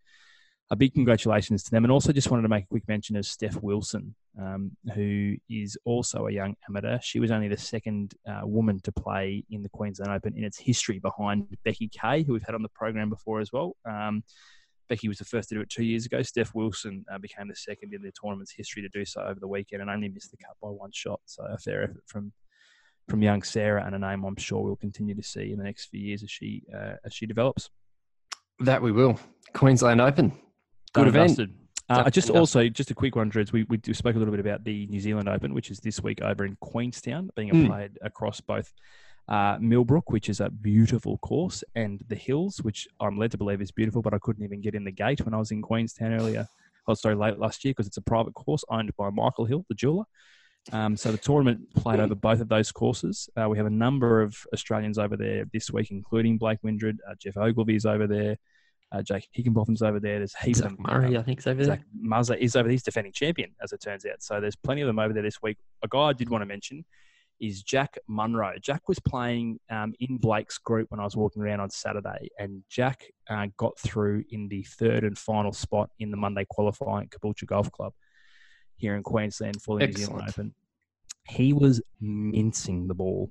[0.74, 1.84] A big congratulations to them.
[1.84, 5.78] And also just wanted to make a quick mention of Steph Wilson, um, who is
[5.84, 6.98] also a young amateur.
[7.00, 10.58] She was only the second uh, woman to play in the Queensland Open in its
[10.58, 13.76] history behind Becky Kay, who we've had on the program before as well.
[13.88, 14.24] Um,
[14.88, 16.22] Becky was the first to do it two years ago.
[16.22, 19.48] Steph Wilson uh, became the second in the tournament's history to do so over the
[19.48, 21.20] weekend and only missed the cut by one shot.
[21.24, 22.32] So a fair effort from
[23.08, 25.86] from young Sarah and a name I'm sure we'll continue to see in the next
[25.86, 27.70] few years as she uh, as she develops.
[28.58, 29.18] That we will.
[29.52, 30.32] Queensland Open.
[30.94, 31.38] Good event.
[31.90, 33.52] Uh, just also, just a quick one, Dreads.
[33.52, 36.22] We, we spoke a little bit about the New Zealand Open, which is this week
[36.22, 37.66] over in Queenstown, being mm.
[37.66, 38.72] played across both
[39.28, 43.60] uh, Millbrook, which is a beautiful course, and the Hills, which I'm led to believe
[43.60, 46.14] is beautiful, but I couldn't even get in the gate when I was in Queenstown
[46.14, 46.48] earlier.
[46.86, 49.74] Oh, sorry, late last year because it's a private course owned by Michael Hill, the
[49.74, 50.04] jeweler.
[50.72, 53.28] Um, so the tournament played over both of those courses.
[53.36, 57.14] Uh, we have a number of Australians over there this week, including Blake Windred, uh,
[57.18, 58.38] Geoff Ogilvy's over there,
[58.94, 60.18] uh, Jake Higginbotham's over there.
[60.18, 62.10] There's heaps Zach of Murray, I think, is over Zach there.
[62.10, 62.72] Mazza is over there.
[62.72, 64.22] He's defending champion, as it turns out.
[64.22, 65.58] So there's plenty of them over there this week.
[65.82, 66.84] A guy I did want to mention
[67.40, 68.52] is Jack Munro.
[68.60, 72.62] Jack was playing um, in Blake's group when I was walking around on Saturday, and
[72.70, 77.10] Jack uh, got through in the third and final spot in the Monday qualifying at
[77.10, 77.92] Caboolture Golf Club
[78.76, 80.54] here in Queensland for the New Zealand Open.
[81.26, 82.32] He was mm.
[82.32, 83.30] mincing the ball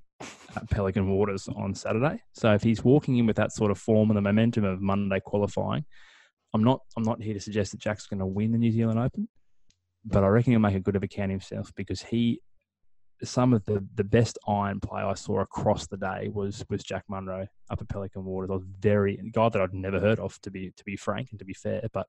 [0.55, 2.21] at Pelican Waters on Saturday.
[2.33, 5.19] So if he's walking in with that sort of form and the momentum of Monday
[5.19, 5.85] qualifying,
[6.53, 8.99] I'm not I'm not here to suggest that Jack's going to win the New Zealand
[8.99, 9.27] Open,
[10.05, 12.41] but I reckon he'll make a good of account himself because he
[13.23, 17.05] some of the, the best iron play I saw across the day was was Jack
[17.07, 18.49] Munro up at Pelican Waters.
[18.51, 21.29] I was very a guy that I'd never heard of to be to be frank
[21.31, 22.07] and to be fair, but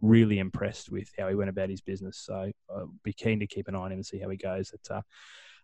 [0.00, 2.18] really impressed with how he went about his business.
[2.18, 4.72] So I'll be keen to keep an eye on him and see how he goes
[4.72, 5.02] at, uh,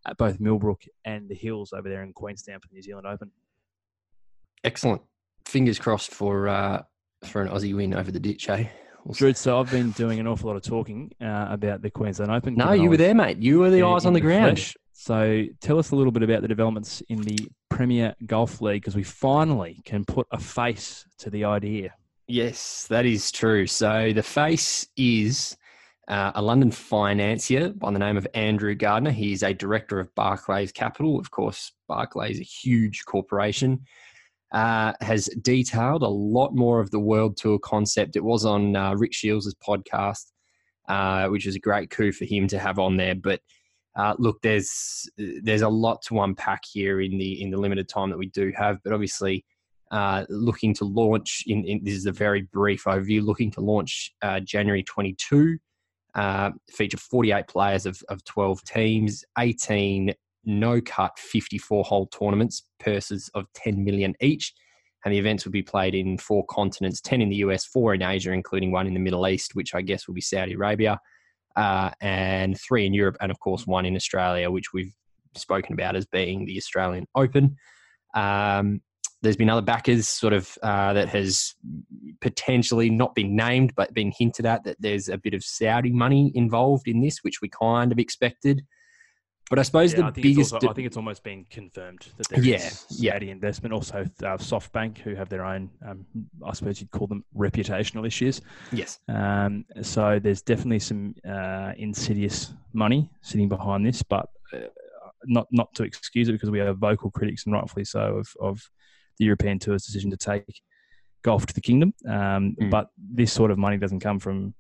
[0.06, 3.30] at both Millbrook and the Hills over there in Queenstown for the New Zealand Open.
[4.64, 5.02] Excellent.
[5.44, 6.82] Fingers crossed for uh,
[7.24, 8.66] for an Aussie win over the ditch, eh?
[9.10, 12.54] Drew, so I've been doing an awful lot of talking uh, about the Queensland Open.
[12.54, 13.38] No, you were there, mate.
[13.38, 14.58] You were the eyes on the, the ground.
[14.58, 14.76] Flesh.
[14.92, 18.94] So tell us a little bit about the developments in the Premier Golf League because
[18.94, 21.92] we finally can put a face to the idea.
[22.28, 23.66] Yes, that is true.
[23.66, 25.56] So the face is
[26.08, 29.10] uh, a London financier by the name of Andrew Gardiner.
[29.10, 31.18] He's a director of Barclays Capital.
[31.18, 33.80] Of course, Barclays, a huge corporation,
[34.52, 38.16] uh, has detailed a lot more of the World Tour concept.
[38.16, 40.32] It was on uh, Rick Shields' podcast,
[40.88, 43.14] uh, which was a great coup for him to have on there.
[43.14, 43.40] But
[43.96, 48.10] uh, look, there's there's a lot to unpack here in the in the limited time
[48.10, 48.78] that we do have.
[48.82, 49.44] But obviously,
[49.92, 53.22] uh, looking to launch in, in, this is a very brief overview.
[53.22, 55.58] Looking to launch uh, January 22.
[56.14, 60.12] Uh, feature 48 players of, of 12 teams, 18
[60.44, 64.52] no cut 54 hole tournaments, purses of 10 million each.
[65.04, 68.02] And the events will be played in four continents 10 in the US, four in
[68.02, 70.98] Asia, including one in the Middle East, which I guess will be Saudi Arabia,
[71.56, 74.94] uh, and three in Europe, and of course, one in Australia, which we've
[75.34, 77.56] spoken about as being the Australian Open.
[78.14, 78.80] Um,
[79.22, 81.54] there's been other backers sort of uh, that has
[82.20, 86.32] potentially not been named but been hinted at that there's a bit of Saudi money
[86.34, 88.62] involved in this, which we kind of expected.
[89.50, 90.54] But I suppose yeah, the I biggest.
[90.54, 93.32] Also, I think it's almost been confirmed that there yeah, is Saudi yeah.
[93.32, 93.74] investment.
[93.74, 96.06] Also, uh, SoftBank, who have their own, um,
[96.42, 98.40] I suppose you'd call them reputational issues.
[98.72, 99.00] Yes.
[99.08, 104.68] Um, so there's definitely some uh, insidious money sitting behind this, but uh,
[105.26, 108.70] not not to excuse it because we are vocal critics and rightfully so of of
[109.22, 110.60] the European Tour's decision to take
[111.22, 111.94] golf to the kingdom.
[112.08, 112.70] Um, mm.
[112.70, 114.54] But this sort of money doesn't come from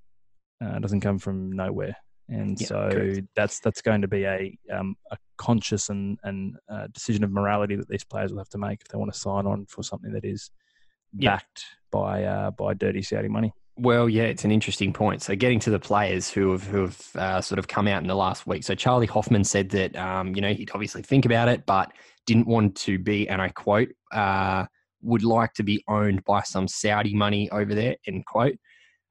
[0.64, 1.96] uh, doesn't come from nowhere,
[2.28, 3.26] and yeah, so correct.
[3.34, 7.74] that's that's going to be a um, a conscious and and uh, decision of morality
[7.74, 10.12] that these players will have to make if they want to sign on for something
[10.12, 10.50] that is
[11.12, 13.52] backed by uh, by dirty Saudi money.
[13.76, 15.22] Well, yeah, it's an interesting point.
[15.22, 18.06] So, getting to the players who have who have uh, sort of come out in
[18.06, 18.62] the last week.
[18.64, 21.90] So, Charlie Hoffman said that um, you know he'd obviously think about it, but
[22.26, 24.66] didn't want to be, and I quote, uh,
[25.02, 28.56] would like to be owned by some Saudi money over there, end quote.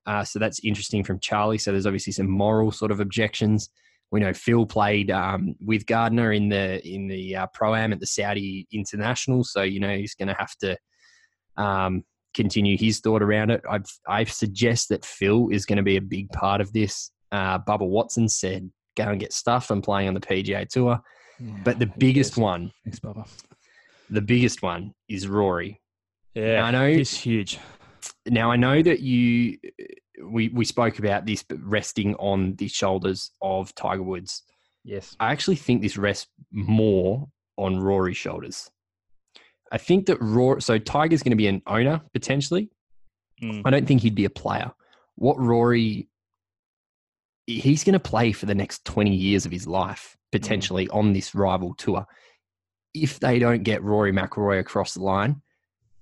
[0.06, 1.58] Uh, so that's interesting from Charlie.
[1.58, 3.70] So there's obviously some moral sort of objections.
[4.12, 8.00] We know Phil played um, with Gardiner in the in the uh, pro am at
[8.00, 10.78] the Saudi International, so you know he's going to have to
[11.56, 12.04] um,
[12.34, 13.62] continue his thought around it.
[13.70, 17.12] I've I suggest that Phil is going to be a big part of this.
[17.32, 21.00] Uh, Bubba Watson said, "Go and get stuff." I'm playing on the PGA Tour.
[21.42, 23.28] Yeah, but the biggest one, Thanks, Bubba.
[24.10, 25.82] the biggest one is Rory.
[26.36, 27.58] Yeah, now, I know he's huge.
[28.28, 29.58] Now I know that you
[30.24, 34.44] we we spoke about this, but resting on the shoulders of Tiger Woods.
[34.84, 37.28] Yes, I actually think this rests more
[37.58, 38.70] on Rory's shoulders.
[39.72, 40.62] I think that Rory.
[40.62, 42.70] So Tiger's going to be an owner potentially.
[43.42, 43.62] Mm.
[43.66, 44.72] I don't think he'd be a player.
[45.16, 46.08] what Rory
[47.48, 50.96] he's going to play for the next 20 years of his life potentially mm.
[50.96, 52.06] on this rival tour.
[52.94, 55.42] If they don't get Rory McIlroy across the line,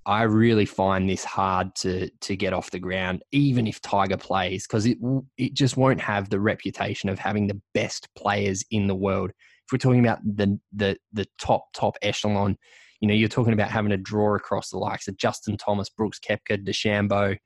[0.05, 4.65] I really find this hard to to get off the ground, even if Tiger plays,
[4.65, 4.97] because it
[5.37, 9.29] it just won't have the reputation of having the best players in the world.
[9.29, 12.57] If we're talking about the the the top top echelon,
[13.01, 16.19] you know, you're talking about having to draw across the likes of Justin Thomas, Brooks
[16.19, 17.37] Koepka, DeChambeau,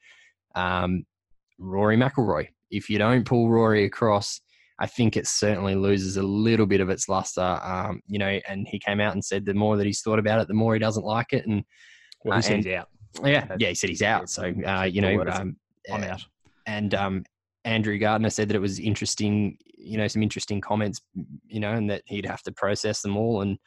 [0.55, 1.03] um,
[1.59, 2.47] Rory McIlroy.
[2.73, 4.41] If you don't pull Rory across,
[4.79, 7.59] I think it certainly loses a little bit of its luster.
[7.63, 10.41] Um, you know, and he came out and said the more that he's thought about
[10.41, 11.45] it, the more he doesn't like it.
[11.45, 11.63] And
[12.25, 12.89] well, he uh, said and, he's out.
[13.23, 14.29] Yeah, yeah, he said he's out.
[14.29, 15.55] So uh, you know, um,
[15.91, 16.23] I'm out.
[16.65, 17.23] And um,
[17.65, 19.57] Andrew Gardiner said that it was interesting.
[19.77, 21.01] You know, some interesting comments.
[21.47, 23.57] You know, and that he'd have to process them all and.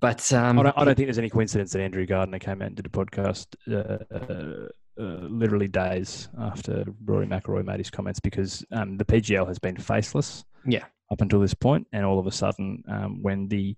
[0.00, 2.66] But um, I, don't, I, don't, think there's any coincidence that Andrew Gardiner came out
[2.66, 4.68] and did a podcast uh,
[4.98, 9.76] uh, literally days after Rory McIlroy made his comments because um, the PGL has been
[9.76, 10.44] faceless.
[10.66, 10.84] Yeah.
[11.10, 13.76] Up until this point, and all of a sudden, um, when the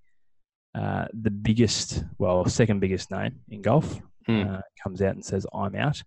[0.77, 4.43] uh, the biggest, well, second biggest name in golf hmm.
[4.43, 6.01] uh, comes out and says, "I'm out,"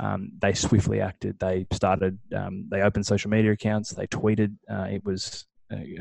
[0.00, 1.38] um, they swiftly acted.
[1.38, 2.18] They started.
[2.34, 3.90] Um, they opened social media accounts.
[3.90, 4.56] They tweeted.
[4.70, 5.98] Uh, it was a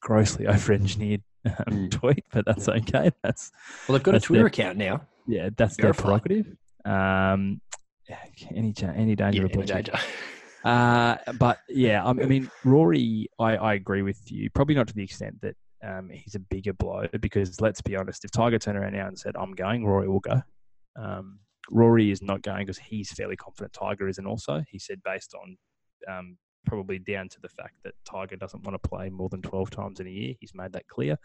[0.00, 1.90] grossly over-engineered um, mm.
[1.90, 3.10] tweet, but that's okay.
[3.22, 3.50] That's
[3.88, 5.02] well, they've got a Twitter their, account now.
[5.26, 5.96] Yeah, that's Verified.
[5.96, 6.56] their prerogative.
[6.84, 7.60] Um,
[8.54, 9.92] any any danger yeah, any danger.
[10.64, 14.50] Uh, but yeah, I, mean, Rory, I, I agree with you.
[14.50, 15.54] Probably not to the extent that
[15.84, 19.18] um, he's a bigger blow because let's be honest, if Tiger turned around now and
[19.18, 20.42] said, I'm going, Rory will go.
[20.96, 21.38] Um,
[21.70, 24.64] Rory is not going because he's fairly confident Tiger isn't also.
[24.68, 25.56] He said based on
[26.08, 26.36] um,
[26.66, 30.00] probably down to the fact that Tiger doesn't want to play more than 12 times
[30.00, 30.34] in a year.
[30.40, 31.18] He's made that clear.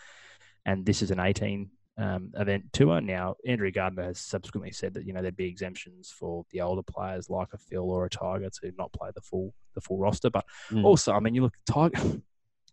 [0.66, 3.02] And this is an 18 um, event tour.
[3.02, 6.84] Now, Andrew Gardiner has subsequently said that you know there'd be exemptions for the older
[6.84, 10.30] players like a Phil or a Tiger to not play the full the full roster.
[10.30, 10.84] But mm.
[10.84, 12.00] also, I mean, you look Tiger.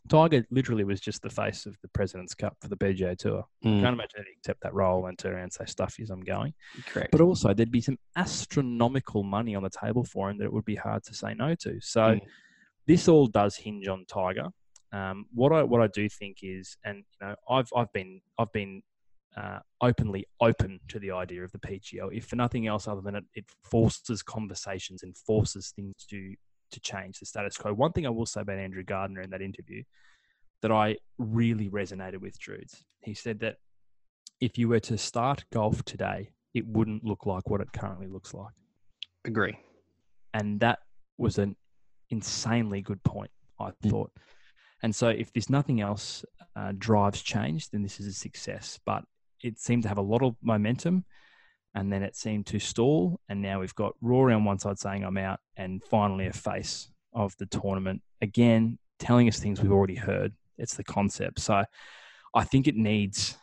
[0.09, 3.45] Tiger literally was just the face of the President's Cup for the PGA Tour.
[3.65, 3.83] Mm.
[3.83, 6.55] Can't imagine he'd accept that role and turn around and say, "Stuff you, I'm going."
[6.87, 7.13] Correct.
[7.13, 10.65] But also, there'd be some astronomical money on the table for him that it would
[10.65, 11.79] be hard to say no to.
[11.83, 12.21] So, mm.
[12.87, 14.49] this all does hinge on Tiger.
[14.93, 18.53] Um, what I what I do think is, and you know, I've I've been I've
[18.53, 18.83] been
[19.37, 23.15] uh, openly open to the idea of the PGL, if for nothing else other than
[23.15, 26.35] it, it forces conversations and forces things to
[26.73, 27.73] to change the status quo.
[27.73, 29.83] One thing I will say about Andrew Gardiner in that interview
[30.63, 33.57] that I really resonated with, Drudes, he said that
[34.41, 38.35] if you were to start golf today, it wouldn't look like what it currently looks
[38.35, 38.53] like.
[39.25, 39.59] Agree.
[40.35, 40.79] And that
[41.19, 41.57] was an
[42.11, 43.91] insanely good point, I mm.
[43.91, 44.13] thought.
[44.83, 46.25] And so, if there's nothing else
[46.57, 48.81] uh, drives change, then this is a success.
[48.87, 49.05] But
[49.43, 51.05] it seemed to have a lot of momentum
[51.75, 53.21] and then it seemed to stall.
[53.29, 56.91] And now we've got Rory on one side saying I'm out, and finally a face
[57.13, 60.33] of the tournament again telling us things we've already heard.
[60.59, 61.41] It's the concept.
[61.41, 61.65] So
[62.35, 63.37] I think it needs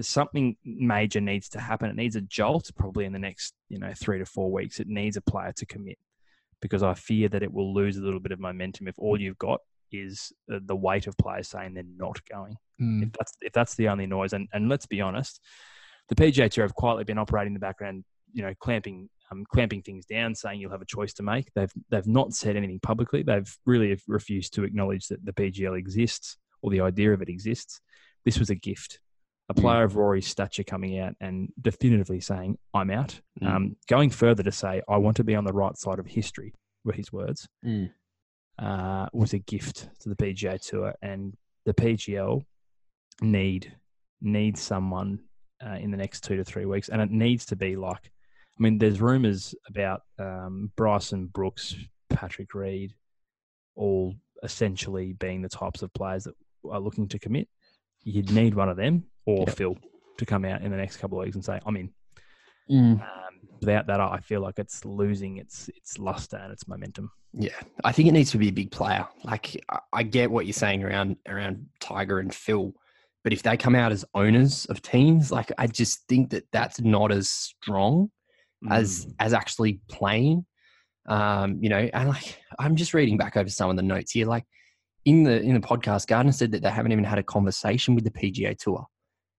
[0.00, 1.88] something major needs to happen.
[1.88, 4.80] It needs a jolt probably in the next you know three to four weeks.
[4.80, 5.98] It needs a player to commit
[6.60, 9.38] because I fear that it will lose a little bit of momentum if all you've
[9.38, 9.60] got
[9.92, 12.56] is uh, the weight of players saying they're not going.
[12.80, 13.04] Mm.
[13.04, 15.40] If that's if that's the only noise, and and let's be honest,
[16.08, 19.82] the PGA Tour have quietly been operating in the background, you know, clamping um, clamping
[19.82, 21.52] things down, saying you'll have a choice to make.
[21.54, 23.22] They've they've not said anything publicly.
[23.22, 27.80] They've really refused to acknowledge that the PGL exists or the idea of it exists.
[28.24, 29.00] This was a gift.
[29.50, 29.60] A mm.
[29.60, 29.84] player mm.
[29.84, 33.48] of Rory's stature coming out and definitively saying, "I'm out." Mm.
[33.48, 36.54] Um, going further to say, "I want to be on the right side of history,"
[36.84, 37.48] were his words.
[37.64, 37.90] Mm.
[38.58, 42.42] Uh, was a gift to the PGA Tour, and the PGL
[43.20, 43.74] need
[44.20, 45.20] need someone
[45.64, 48.10] uh, in the next two to three weeks, and it needs to be like,
[48.58, 51.74] I mean, there's rumors about um, Bryson Brooks,
[52.10, 52.94] Patrick Reed,
[53.76, 56.34] all essentially being the types of players that
[56.70, 57.48] are looking to commit.
[58.04, 59.56] You'd need one of them or yep.
[59.56, 59.78] Phil
[60.18, 61.90] to come out in the next couple of weeks and say, "I'm in."
[62.70, 63.00] Mm.
[63.00, 63.28] Um,
[63.60, 67.10] without that, I feel like it's losing its its luster and its momentum.
[67.32, 69.06] Yeah, I think it needs to be a big player.
[69.24, 69.62] Like
[69.92, 72.72] I get what you're saying around around Tiger and Phil,
[73.24, 76.80] but if they come out as owners of teams, like I just think that that's
[76.80, 78.10] not as strong
[78.64, 78.72] mm.
[78.72, 80.46] as as actually playing.
[81.08, 84.26] Um, you know, and like I'm just reading back over some of the notes here.
[84.26, 84.44] Like
[85.04, 88.04] in the in the podcast, Gardiner said that they haven't even had a conversation with
[88.04, 88.86] the PGA Tour,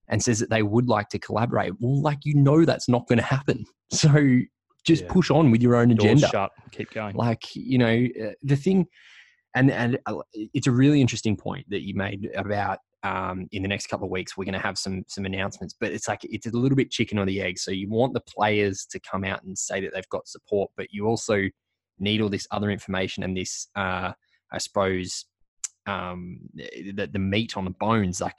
[0.07, 1.73] and says that they would like to collaborate.
[1.79, 3.65] Well, like you know, that's not going to happen.
[3.91, 4.13] So
[4.85, 5.11] just yeah.
[5.11, 6.21] push on with your own agenda.
[6.21, 6.51] Doors shut.
[6.71, 7.15] Keep going.
[7.15, 8.85] Like you know, uh, the thing,
[9.55, 13.67] and and uh, it's a really interesting point that you made about um, in the
[13.67, 16.47] next couple of weeks we're going to have some some announcements but it's like it's
[16.47, 19.41] a little bit chicken or the egg so you want the players to come out
[19.43, 21.49] and say that they've got support but you also
[21.99, 24.11] need all this other information and this, uh,
[24.51, 25.25] I suppose,
[25.85, 28.21] um, the, the meat on the bones.
[28.21, 28.35] Like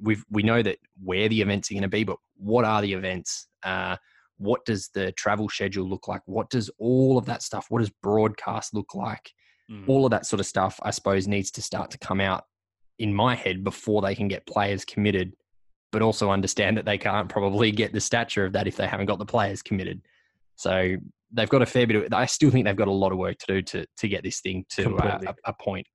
[0.00, 2.92] we we know that where the events are going to be, but what are the
[2.92, 3.48] events?
[3.62, 3.96] Uh,
[4.38, 6.22] what does the travel schedule look like?
[6.26, 7.66] What does all of that stuff?
[7.68, 9.30] What does broadcast look like?
[9.70, 9.86] Mm.
[9.86, 12.44] All of that sort of stuff, I suppose, needs to start to come out
[13.00, 15.34] in my head before they can get players committed,
[15.90, 19.06] but also understand that they can't probably get the stature of that if they haven't
[19.06, 20.00] got the players committed.
[20.56, 20.96] So
[21.32, 22.12] they've got a fair bit of.
[22.12, 24.40] I still think they've got a lot of work to do to to get this
[24.40, 25.86] thing to uh, a, a, point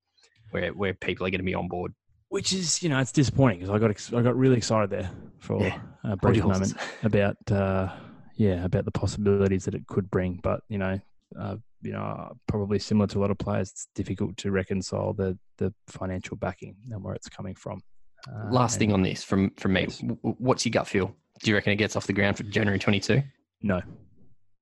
[0.50, 1.94] where where people are going to be on board.
[2.30, 5.62] Which is, you know, it's disappointing because I got I got really excited there for
[5.62, 5.80] yeah.
[6.04, 7.90] a brief moment about uh,
[8.36, 11.00] yeah about the possibilities that it could bring, but you know.
[11.40, 15.38] Uh, you know, probably similar to a lot of players, it's difficult to reconcile the
[15.58, 17.82] the financial backing and where it's coming from.
[18.28, 20.02] Uh, Last thing on this from from me, yes.
[20.22, 21.16] what's your gut feel?
[21.44, 23.22] Do you reckon it gets off the ground for January twenty two?
[23.62, 23.82] No.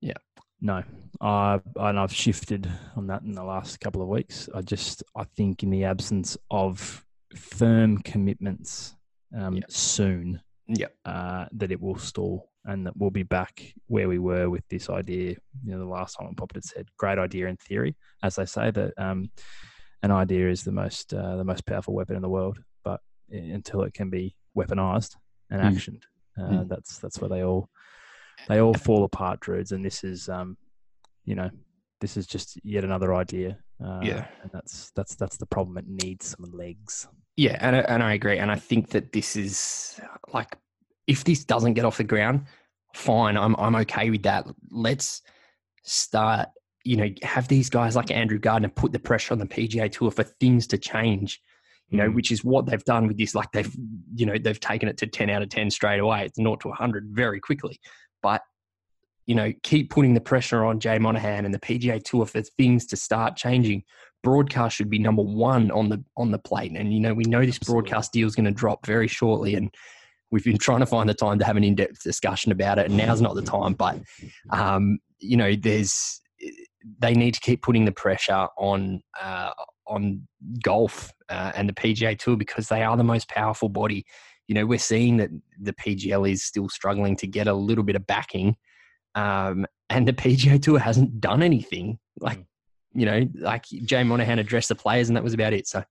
[0.02, 0.14] Yeah.
[0.62, 0.82] No,
[1.20, 4.48] I and I've shifted on that in the last couple of weeks.
[4.56, 7.06] I just I think in the absence of
[7.36, 8.96] firm commitments
[9.38, 9.70] um, yep.
[9.70, 10.96] soon, yep.
[11.04, 14.90] Uh, that it will stall and that we'll be back where we were with this
[14.90, 15.36] idea.
[15.64, 18.46] You know, the last time I popped it said, "Great idea in theory," as they
[18.46, 19.32] say that um,
[20.02, 23.00] an idea is the most uh, the most powerful weapon in the world, but
[23.30, 25.16] until it can be weaponized
[25.50, 25.72] and mm.
[25.72, 26.04] actioned,
[26.38, 26.70] uh, mm.
[26.70, 27.70] that's that's where they all
[28.48, 29.72] they all fall apart, Drudes.
[29.72, 30.58] And this is, um,
[31.26, 31.50] you know,
[32.02, 33.58] this is just yet another idea.
[33.84, 35.78] Uh, yeah, and that's that's that's the problem.
[35.78, 37.08] It needs some legs.
[37.36, 38.38] Yeah, and and I agree.
[38.38, 40.00] And I think that this is
[40.34, 40.58] like,
[41.08, 42.46] if this doesn't get off the ground,
[42.94, 43.38] fine.
[43.38, 44.46] I'm I'm okay with that.
[44.72, 45.22] Let's
[45.84, 46.50] start.
[46.86, 50.12] You know, have these guys like Andrew Gardiner put the pressure on the PGA Tour
[50.12, 51.42] for things to change
[51.90, 52.16] you know, mm.
[52.16, 53.36] which is what they've done with this.
[53.36, 53.72] Like they've,
[54.16, 56.26] you know, they've taken it to 10 out of 10 straight away.
[56.26, 57.80] It's not to 100 very quickly.
[58.22, 58.42] But
[59.26, 62.86] you know, keep putting the pressure on Jay Monahan and the PGA Tour for things
[62.88, 63.84] to start changing.
[64.22, 67.46] Broadcast should be number one on the on the plate, and you know we know
[67.46, 69.74] this broadcast deal is going to drop very shortly, and
[70.34, 72.98] we've been trying to find the time to have an in-depth discussion about it, and
[72.98, 73.74] now's not the time.
[73.74, 74.00] But
[74.50, 76.22] um, you know, there's
[77.00, 79.52] they need to keep putting the pressure on uh,
[79.88, 80.28] on
[80.62, 84.06] golf uh, and the PGA Tour because they are the most powerful body
[84.48, 85.30] you know, we're seeing that
[85.60, 88.56] the PGL is still struggling to get a little bit of backing.
[89.16, 92.00] Um, and the PGA Tour hasn't done anything.
[92.20, 92.46] Like, mm.
[92.94, 95.68] you know, like Jay Monahan addressed the players, and that was about it.
[95.68, 95.84] So,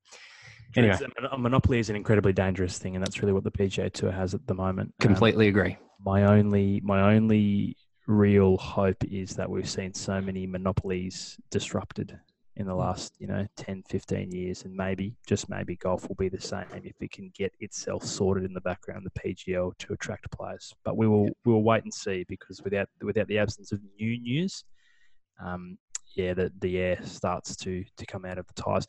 [0.76, 0.98] anyway,
[1.30, 4.34] a monopoly is an incredibly dangerous thing, and that's really what the PGA Tour has
[4.34, 4.94] at the moment.
[5.00, 5.76] Completely um, agree.
[6.04, 12.18] My only, my only real hope is that we've seen so many monopolies disrupted
[12.56, 14.64] in the last, you know, 10, 15 years.
[14.64, 18.44] And maybe, just maybe, golf will be the same if it can get itself sorted
[18.44, 20.74] in the background, the PGL, to attract players.
[20.84, 24.20] But we will we will wait and see because without without the absence of new
[24.20, 24.64] news,
[25.42, 25.78] um,
[26.14, 28.86] yeah, the, the air starts to to come out of the tires.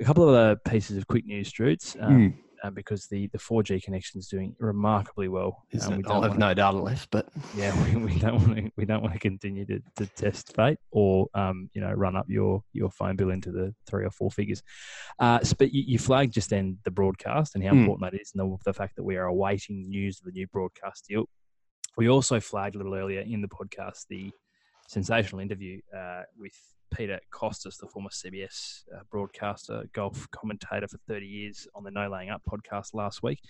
[0.00, 1.96] A couple of other pieces of quick news, Drudes.
[2.00, 2.34] Um, mm
[2.64, 5.64] uh, because the, the 4G connection is doing remarkably well.
[5.82, 8.86] Um, we I'll have no data left, but yeah, we, we don't want to we
[8.86, 12.62] don't want to continue to, to test fate or um, you know run up your
[12.72, 14.62] your phone bill into the three or four figures.
[15.18, 17.80] Uh, so, but you, you, flagged just then the broadcast and how mm.
[17.80, 20.46] important that is, and the, the fact that we are awaiting news of the new
[20.48, 21.28] broadcast deal.
[21.96, 24.30] We also flagged a little earlier in the podcast the
[24.88, 26.56] sensational interview uh, with
[26.94, 32.08] Peter Kostis, the former CBS uh, broadcaster, golf commentator for 30 years on the No
[32.08, 33.40] Laying Up podcast last week.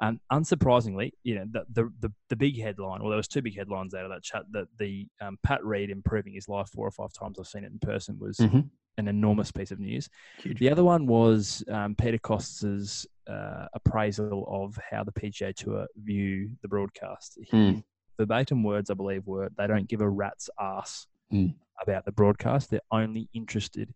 [0.00, 3.56] And unsurprisingly, you know, the, the, the, the, big headline, well, there was two big
[3.56, 6.92] headlines out of that chat, that the um, Pat Reed improving his life four or
[6.92, 8.60] five times I've seen it in person was mm-hmm.
[8.96, 10.08] an enormous piece of news.
[10.38, 10.60] Huge.
[10.60, 16.50] The other one was um, Peter Kostis' uh, appraisal of how the PGA Tour view
[16.62, 17.36] the broadcast.
[17.52, 17.82] Mm.
[18.18, 22.70] Verbatim words, I believe, were they don't give a rat's ass mm about the broadcast.
[22.70, 23.92] They're only interested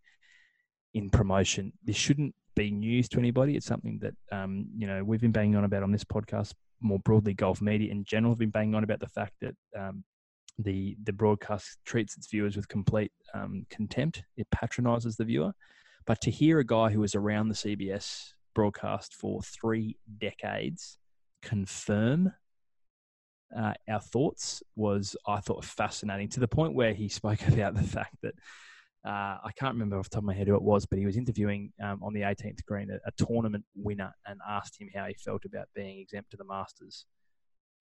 [0.95, 1.73] in promotion.
[1.85, 3.57] This shouldn't be news to anybody.
[3.57, 6.55] It's something that um, you know we've been banging on about on this podcast.
[6.81, 10.05] More broadly, golf media in general have been banging on about the fact that um,
[10.59, 14.23] the the broadcast treats its viewers with complete um, contempt.
[14.37, 15.53] It patronises the viewer.
[16.05, 20.99] But to hear a guy who was around the CBS broadcast for three decades
[21.43, 22.33] confirm
[23.57, 27.83] uh, our thoughts was I thought fascinating to the point where he spoke about the
[27.83, 28.35] fact that
[29.05, 31.07] uh, I can't remember off the top of my head who it was, but he
[31.07, 35.07] was interviewing um, on the 18th green a, a, tournament winner and asked him how
[35.07, 37.05] he felt about being exempt to the Masters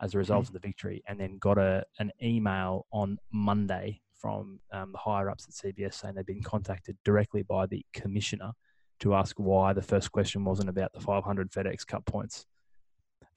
[0.02, 0.56] as a result mm-hmm.
[0.56, 5.30] of the victory, and then got a an email on Monday from um, the higher
[5.30, 8.52] ups at CBS saying they'd been contacted directly by the commissioner
[9.00, 12.46] to ask why the first question wasn't about the 500 FedEx Cup points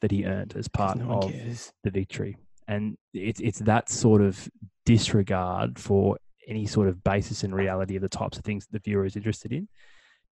[0.00, 1.72] that he earned as part no of cares.
[1.82, 2.36] the victory.
[2.68, 4.48] And it's it's that sort of
[4.86, 8.78] disregard for any sort of basis in reality of the types of things that the
[8.90, 9.68] viewer is interested in,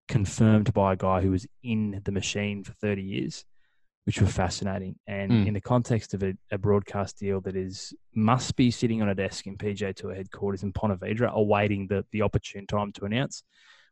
[0.08, 3.44] confirmed by a guy who was in the machine for 30 years,
[4.04, 4.96] which were fascinating.
[5.06, 5.46] And Mm.
[5.48, 9.14] in the context of a, a broadcast deal that is must be sitting on a
[9.14, 13.42] desk in PJ Tour headquarters in Ponte Vedra, awaiting the, the opportune time to announce.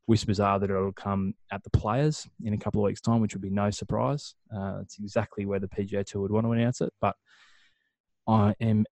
[0.07, 3.34] Whispers are that it'll come at the players in a couple of weeks' time, which
[3.34, 4.34] would be no surprise.
[4.55, 6.92] Uh, it's exactly where the PGA Tour would want to announce it.
[7.01, 7.14] But
[8.26, 8.86] I am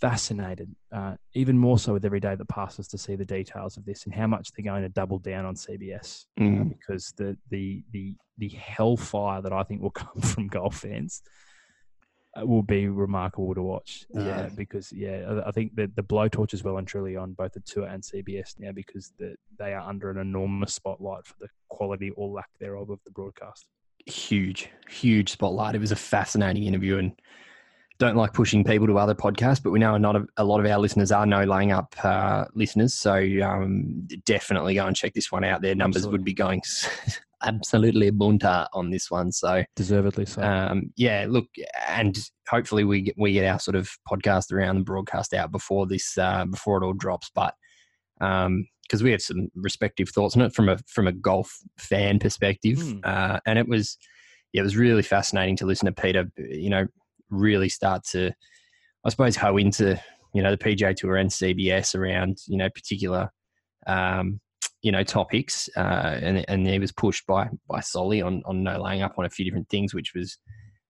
[0.00, 3.84] fascinated, uh, even more so with every day that passes, to see the details of
[3.84, 6.68] this and how much they're going to double down on CBS uh, Mm.
[6.70, 11.30] because the the the the hellfire that I think will come from golf fans uh,
[12.42, 14.04] will be remarkable to watch.
[14.14, 14.48] Uh, Yeah.
[14.54, 17.86] because yeah, I, think that the blowtorch is well and truly on both the tour
[17.86, 22.28] and CBS now because the, they are under an enormous spotlight for the quality or
[22.28, 23.66] lack thereof of the broadcast.
[24.06, 25.74] huge, huge spotlight.
[25.74, 27.12] It was a fascinating interview, and
[27.98, 30.66] don't like pushing people to other podcasts, but we know not a, a lot of
[30.66, 35.32] our listeners are no laying up uh, listeners, so um, definitely go and check this
[35.32, 35.62] one out.
[35.62, 36.18] Their numbers Absolutely.
[36.18, 36.62] would be going
[37.44, 39.32] absolutely bunter on this one.
[39.32, 40.42] So Deservedly so.
[40.42, 41.46] um, yeah, look,
[41.88, 42.18] and
[42.48, 46.16] hopefully we get we get our sort of podcast around the broadcast out before this
[46.18, 47.30] uh, before it all drops.
[47.34, 47.54] But
[48.18, 52.80] because we had some respective thoughts on it from a from a golf fan perspective,
[52.80, 52.98] Hmm.
[53.04, 53.98] uh, and it was
[54.52, 56.30] yeah, it was really fascinating to listen to Peter.
[56.36, 56.86] You know,
[57.30, 58.32] really start to,
[59.04, 60.00] I suppose, hoe into
[60.34, 63.30] you know the PGA Tour and CBS around you know particular.
[63.86, 64.40] Um,
[64.82, 68.80] you know topics, uh, and and he was pushed by by Soly on on no
[68.80, 70.38] laying up on a few different things, which was,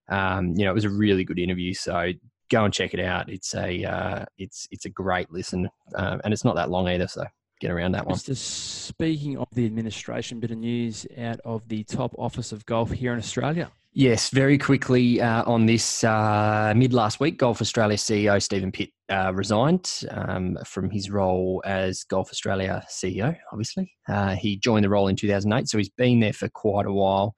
[0.08, 1.74] um, you know, it was a really good interview.
[1.74, 2.12] So
[2.50, 3.28] go and check it out.
[3.28, 7.08] It's a uh, it's it's a great listen, um, and it's not that long either.
[7.08, 7.24] So
[7.60, 8.16] get around that one.
[8.18, 12.90] Just speaking of the administration, bit of news out of the top office of golf
[12.90, 13.70] here in Australia.
[13.98, 18.90] Yes, very quickly uh, on this uh, mid last week, Golf Australia CEO Stephen Pitt
[19.08, 23.34] uh, resigned um, from his role as Golf Australia CEO.
[23.52, 26.92] Obviously, uh, he joined the role in 2008, so he's been there for quite a
[26.92, 27.34] while.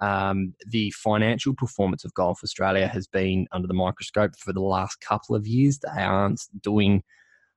[0.00, 5.00] Um, the financial performance of Golf Australia has been under the microscope for the last
[5.00, 5.78] couple of years.
[5.78, 7.04] They aren't doing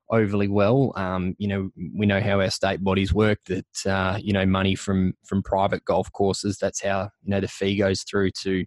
[0.09, 0.93] overly well.
[0.95, 3.39] Um, you know, we know how our state bodies work.
[3.45, 6.57] That uh, you know, money from from private golf courses.
[6.57, 8.65] That's how you know the fee goes through to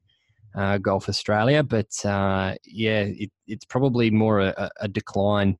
[0.56, 1.62] uh, Golf Australia.
[1.62, 5.58] But uh, yeah, it, it's probably more a, a decline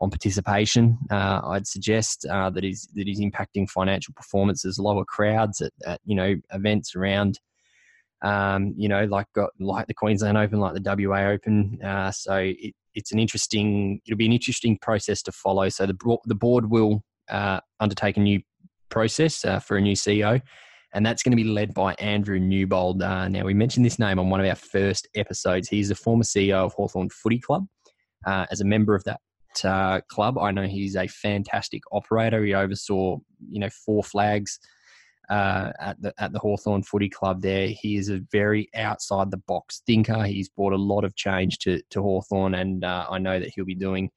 [0.00, 0.98] on participation.
[1.10, 4.78] Uh, I'd suggest uh, that is that is impacting financial performances.
[4.78, 7.38] Lower crowds at, at you know events around.
[8.22, 11.78] Um, you know, like got like the Queensland Open, like the WA Open.
[11.82, 14.00] Uh, so it, it's an interesting.
[14.06, 15.68] It'll be an interesting process to follow.
[15.68, 18.40] So the the board will uh, undertake a new
[18.88, 20.40] process uh, for a new CEO,
[20.94, 23.02] and that's going to be led by Andrew Newbold.
[23.02, 25.68] Uh, now we mentioned this name on one of our first episodes.
[25.68, 27.66] He's a former CEO of Hawthorn Footy Club.
[28.26, 29.20] Uh, as a member of that
[29.64, 32.44] uh, club, I know he's a fantastic operator.
[32.44, 33.18] He oversaw
[33.48, 34.58] you know four flags
[35.30, 37.40] uh, at the at the Hawthorn Footy Club.
[37.40, 40.24] There, he is a very outside the box thinker.
[40.24, 43.64] He's brought a lot of change to to Hawthorn, and uh, I know that he'll
[43.64, 44.10] be doing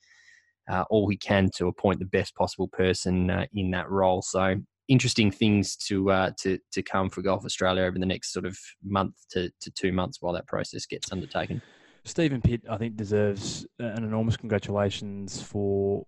[0.69, 4.21] uh, all he can to appoint the best possible person uh, in that role.
[4.21, 4.55] So
[4.87, 8.57] interesting things to uh, to to come for Golf Australia over the next sort of
[8.83, 11.61] month to, to two months while that process gets undertaken.
[12.05, 16.05] Stephen Pitt, I think, deserves an enormous congratulations for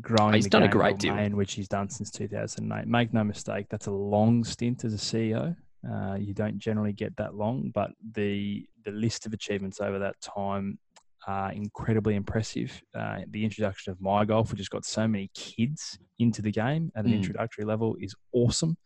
[0.00, 0.34] growing.
[0.34, 1.16] He's the done a great deal.
[1.16, 2.86] in which he's done since 2008.
[2.86, 5.56] Make no mistake, that's a long stint as a CEO.
[5.88, 10.20] Uh, you don't generally get that long, but the the list of achievements over that
[10.20, 10.78] time
[11.26, 12.80] are incredibly impressive.
[12.94, 16.90] Uh, the introduction of My Golf, which has got so many kids into the game
[16.96, 17.16] at an Mm.
[17.16, 18.76] introductory level, is awesome.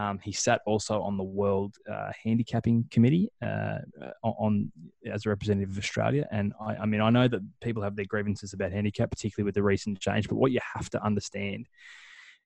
[0.00, 3.80] Um, he sat also on the World uh, Handicapping Committee uh,
[4.22, 4.72] on,
[5.04, 8.06] as a representative of Australia, and I, I mean I know that people have their
[8.06, 10.26] grievances about handicap, particularly with the recent change.
[10.26, 11.68] But what you have to understand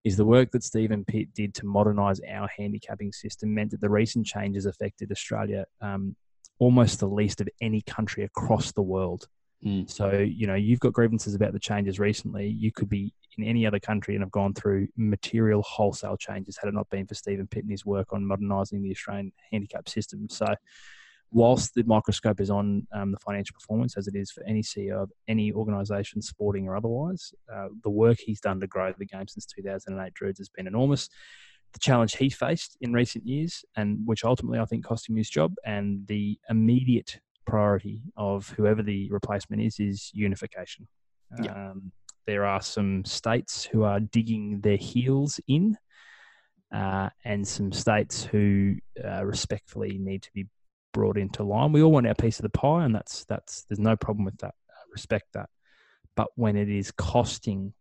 [0.02, 3.88] is the work that Stephen Pitt did to modernise our handicapping system meant that the
[3.88, 6.16] recent changes affected Australia um,
[6.58, 9.28] almost the least of any country across the world.
[9.64, 9.90] Mm.
[9.90, 12.48] So, you know, you've got grievances about the changes recently.
[12.48, 16.68] You could be in any other country and have gone through material wholesale changes had
[16.68, 20.28] it not been for Stephen Pitt and his work on modernising the Australian handicap system.
[20.28, 20.54] So,
[21.30, 25.02] whilst the microscope is on um, the financial performance, as it is for any CEO
[25.02, 29.26] of any organisation, sporting or otherwise, uh, the work he's done to grow the game
[29.26, 31.08] since 2008 Drudes has been enormous.
[31.72, 35.28] The challenge he faced in recent years, and which ultimately I think cost him his
[35.28, 40.88] job, and the immediate priority of whoever the replacement is, is unification.
[41.42, 41.70] Yeah.
[41.70, 41.92] Um,
[42.26, 45.76] there are some states who are digging their heels in,
[46.74, 50.46] uh, and some states who uh, respectfully need to be
[50.92, 51.72] brought into line.
[51.72, 54.38] We all want our piece of the pie, and that's that's there's no problem with
[54.38, 54.54] that.
[54.70, 55.50] Uh, respect that.
[56.16, 57.74] But when it is costing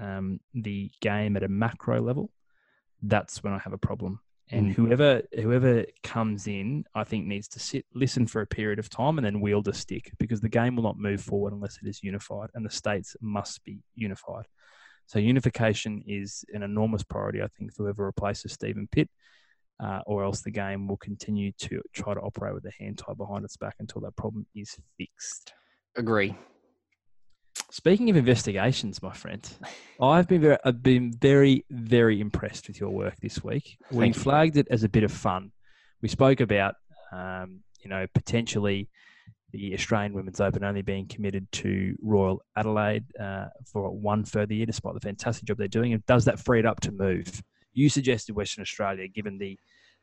[0.00, 2.30] um, the game at a macro level,
[3.02, 4.20] that's when I have a problem.
[4.50, 4.74] And Mm.
[4.74, 9.18] whoever whoever comes in, I think needs to sit, listen for a period of time,
[9.18, 12.02] and then wield a stick because the game will not move forward unless it is
[12.02, 14.46] unified, and the states must be unified.
[15.06, 19.08] So unification is an enormous priority, I think, for whoever replaces Stephen Pitt,
[19.80, 23.16] uh, or else the game will continue to try to operate with a hand tied
[23.16, 25.54] behind its back until that problem is fixed.
[25.96, 26.36] Agree.
[27.74, 29.42] Speaking of investigations, my friend,
[30.00, 33.78] I've been very, I've been very, very impressed with your work this week.
[33.90, 34.22] we Thank you.
[34.22, 35.50] flagged it as a bit of fun.
[36.00, 36.76] We spoke about,
[37.10, 38.88] um, you know, potentially
[39.50, 44.66] the Australian Women's Open only being committed to Royal Adelaide uh, for one further year,
[44.66, 45.94] despite the fantastic job they're doing.
[45.94, 47.42] And does that free it up to move?
[47.72, 49.58] You suggested Western Australia, given the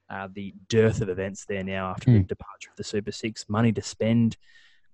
[0.09, 2.23] uh, the dearth of events there now after the Hmm.
[2.23, 4.35] departure of the Super Six, money to spend,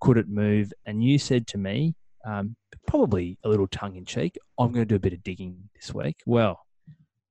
[0.00, 0.72] could it move?
[0.86, 2.54] And you said to me, um,
[2.88, 5.94] probably a little tongue in cheek, I'm going to do a bit of digging this
[5.94, 6.22] week.
[6.26, 6.58] Well,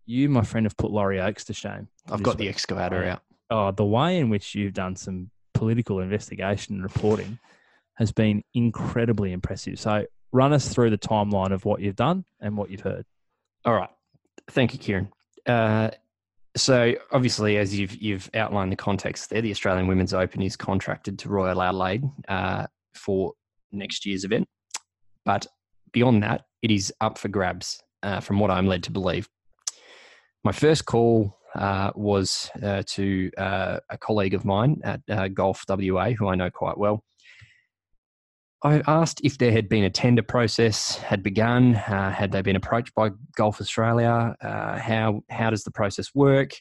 [0.05, 1.89] you, my friend, have put Laurie Oakes to shame.
[2.09, 3.21] I've got the excavator out.
[3.49, 7.39] Oh, the way in which you've done some political investigation and reporting
[7.95, 9.79] has been incredibly impressive.
[9.79, 13.05] So, run us through the timeline of what you've done and what you've heard.
[13.65, 13.89] All right.
[14.49, 15.09] Thank you, Kieran.
[15.45, 15.89] Uh,
[16.55, 21.19] so obviously, as you've you've outlined the context there, the Australian Women's Open is contracted
[21.19, 23.33] to Royal Adelaide uh, for
[23.71, 24.47] next year's event.
[25.27, 25.45] But
[25.91, 29.27] beyond that, it is up for grabs, uh, from what I'm led to believe.
[30.45, 35.65] My first call uh, was uh, to uh, a colleague of mine at uh, Golf
[35.67, 37.03] WA, who I know quite well.
[38.63, 41.75] I asked if there had been a tender process had begun.
[41.75, 44.33] Uh, had they been approached by Golf Australia?
[44.41, 46.51] How how does the process work?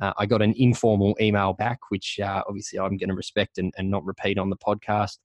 [0.00, 4.04] I got an informal email back, which obviously I'm going to respect and, and not
[4.04, 5.16] repeat on the podcast.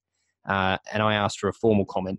[0.46, 2.18] And I asked for a formal comment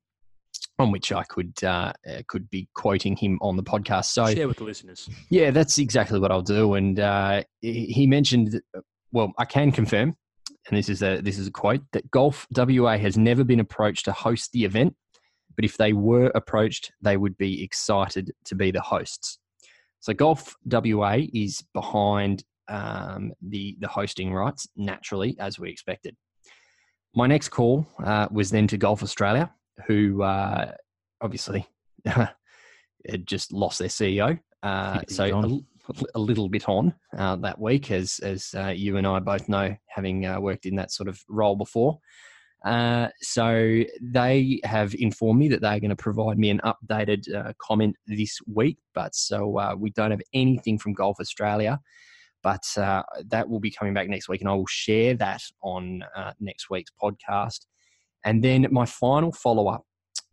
[0.80, 4.05] on which I could uh, uh, could be quoting him on the podcast.
[4.05, 5.09] So Share with the listeners.
[5.30, 6.74] yeah, that's exactly what I'll do.
[6.74, 8.62] And uh, he he mentioned,
[9.12, 10.16] well, I can confirm,
[10.68, 14.05] and this is a this is a quote that Golf WA has never been approached
[14.05, 14.95] to host the event,
[15.55, 19.39] but if they were approached, they would be excited to be the hosts.
[19.99, 26.16] So Golf WA is behind um, the the hosting rights naturally, as we expected.
[27.14, 29.51] My next call uh, was then to Golf Australia,
[29.88, 30.72] who uh,
[31.22, 31.68] obviously
[32.06, 32.34] had
[33.26, 34.40] just lost their CEO.
[34.64, 39.08] Uh, so a, a little bit on uh, that week, as as uh, you and
[39.08, 42.00] I both know, having uh, worked in that sort of role before.
[42.64, 47.54] Uh, so they have informed me that they're going to provide me an updated uh,
[47.60, 51.80] comment this week, but so uh, we don't have anything from Golf Australia.
[52.44, 56.04] But uh, that will be coming back next week, and I will share that on
[56.16, 57.66] uh, next week's podcast.
[58.24, 59.86] And then my final follow up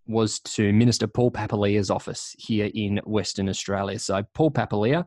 [0.07, 3.99] was to Minister Paul Papalia's office here in Western Australia.
[3.99, 5.05] So, Paul Papalia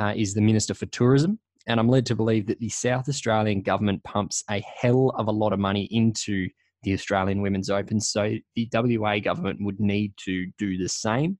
[0.00, 3.62] uh, is the Minister for Tourism, and I'm led to believe that the South Australian
[3.62, 6.48] government pumps a hell of a lot of money into
[6.84, 8.00] the Australian Women's Open.
[8.00, 11.38] So, the WA government would need to do the same.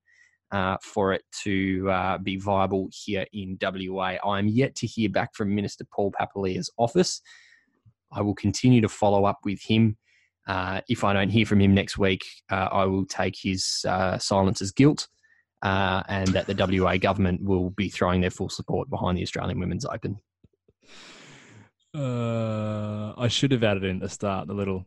[0.52, 4.14] Uh, for it to uh, be viable here in WA.
[4.24, 7.20] I am yet to hear back from Minister Paul Papalia's office.
[8.12, 9.96] I will continue to follow up with him
[10.46, 14.18] uh, if I don't hear from him next week, uh, I will take his uh,
[14.18, 15.08] silence as guilt,
[15.62, 19.58] uh, and that the WA government will be throwing their full support behind the Australian
[19.58, 20.18] Women's Open.
[21.94, 24.86] Uh, I should have added in at the start the little.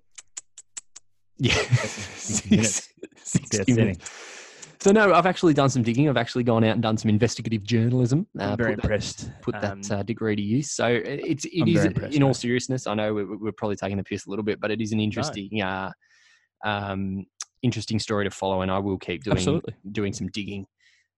[1.38, 1.56] Yeah,
[2.50, 2.90] minutes.
[3.24, 3.76] Sixty outstanding.
[3.76, 4.39] minutes.
[4.82, 6.08] So no, I've actually done some digging.
[6.08, 8.26] I've actually gone out and done some investigative journalism.
[8.40, 9.32] I'm uh, very put that- impressed.
[9.42, 10.72] put that Um, uh, degree to use.
[10.72, 11.86] So it- it's it is
[12.16, 12.88] in all seriousness.
[12.88, 15.02] I know we're, we're probably taking the piss a little bit, but it is an
[15.02, 15.92] interesting, uh,
[16.64, 17.26] um,
[17.62, 19.76] interesting story to follow, and I will keep doing Absolutely.
[19.92, 20.66] doing some digging.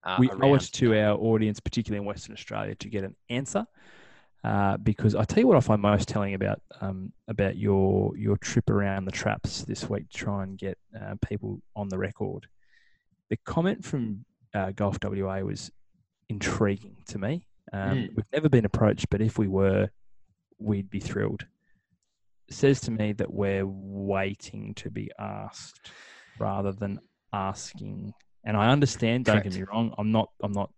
[0.02, 3.64] Uh, we owe it to our audience, particularly in Western Australia, to get an answer.
[4.42, 8.36] Uh, because I tell you what I find most telling about um, about your your
[8.38, 12.48] trip around the traps this week to try and get uh, people on the record.
[13.32, 15.70] The comment from uh, Golf WA was
[16.28, 17.46] intriguing to me.
[17.72, 18.08] Um, Mm.
[18.14, 19.88] We've never been approached, but if we were,
[20.58, 21.46] we'd be thrilled.
[22.48, 25.90] It says to me that we're waiting to be asked
[26.38, 27.00] rather than
[27.32, 28.12] asking.
[28.44, 29.24] And I understand.
[29.24, 29.94] Don't get me wrong.
[29.96, 30.28] I'm not.
[30.42, 30.68] I'm not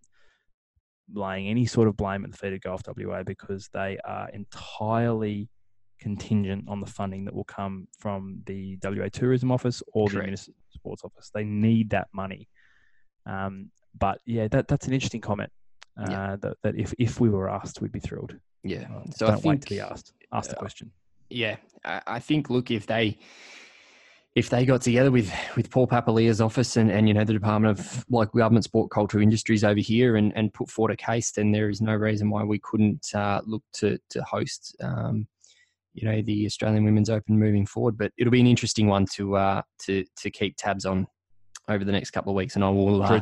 [1.13, 5.49] laying any sort of blame at the feet of Golf WA because they are entirely
[5.99, 10.27] contingent on the funding that will come from the WA Tourism Office or the Correct.
[10.27, 11.31] Municipal Sports Office.
[11.35, 12.49] They need that money.
[13.27, 15.51] Um, but yeah, that, that's an interesting comment.
[15.99, 16.37] Uh, Yeah.
[16.41, 18.37] that, that if, if we were asked, we'd be thrilled.
[18.63, 18.87] Yeah.
[18.95, 20.13] Uh, So don't I wait think to be asked.
[20.33, 20.91] Ask the uh, question.
[21.31, 23.19] yeah, I, I think look if they
[24.35, 27.79] if they got together with with Paul Papalia's office and, and you know the Department
[27.79, 31.53] of like Government Sport Culture Industries over here and, and put forward a case, then
[31.53, 35.29] there is no reason why we couldn't uh, look to to host um,
[35.95, 37.97] you know the Australian Women's Open moving forward.
[37.97, 41.07] But it'll be an interesting one to uh, to to keep tabs on
[41.69, 43.21] over the next couple of weeks, and I will uh,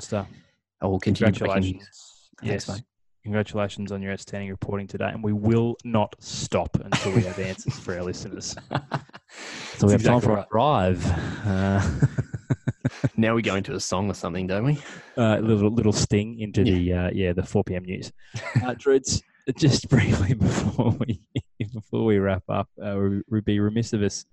[0.80, 1.32] I will continue.
[1.32, 2.30] Congratulations!
[2.42, 2.82] Yes, Thanks,
[3.22, 7.78] Congratulations on your outstanding reporting today, and we will not stop until we have answers
[7.78, 8.56] for our listeners.
[9.76, 10.44] so we have exactly time for right.
[10.44, 11.46] a drive.
[11.46, 11.90] Uh,
[13.16, 14.72] now we go into a song or something, don't we?
[15.16, 16.74] Uh, a little little sting into yeah.
[16.74, 18.10] the uh, yeah the four pm news.
[18.64, 19.22] Uh, Drudes,
[19.56, 21.20] just briefly before we
[21.64, 22.96] before we wrap up, uh,
[23.28, 24.24] we'd be remiss of us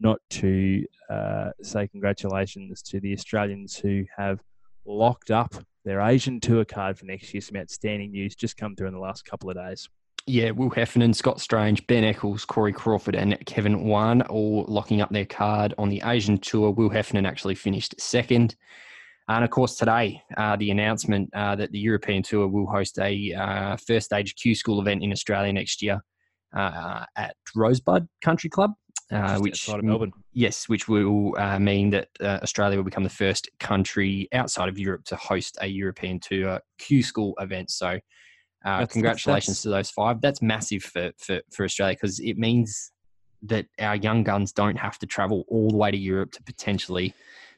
[0.00, 4.40] not to uh, say congratulations to the Australians who have
[4.84, 5.54] locked up
[5.84, 7.40] their Asian tour card for next year.
[7.40, 9.88] Some outstanding news just come through in the last couple of days.
[10.26, 15.10] Yeah, Will Heffernan, Scott Strange, Ben Eccles, Corey Crawford, and Kevin Yuan all locking up
[15.10, 16.70] their card on the Asian tour.
[16.70, 18.54] Will Heffernan actually finished second.
[19.28, 23.32] And of course, today, uh, the announcement uh, that the European Tour will host a
[23.32, 26.02] uh, first stage Q School event in Australia next year
[26.54, 28.72] uh, at Rosebud Country Club
[29.12, 33.04] uh, which south of melbourne yes, which will uh, mean that uh, Australia will become
[33.04, 37.70] the first country outside of Europe to host a European Tour Q School event.
[37.70, 37.88] So,
[38.64, 40.20] uh, that's, congratulations that's, to those five.
[40.20, 42.92] That's massive for for, for Australia because it means
[43.42, 47.12] that our young guns don't have to travel all the way to Europe to potentially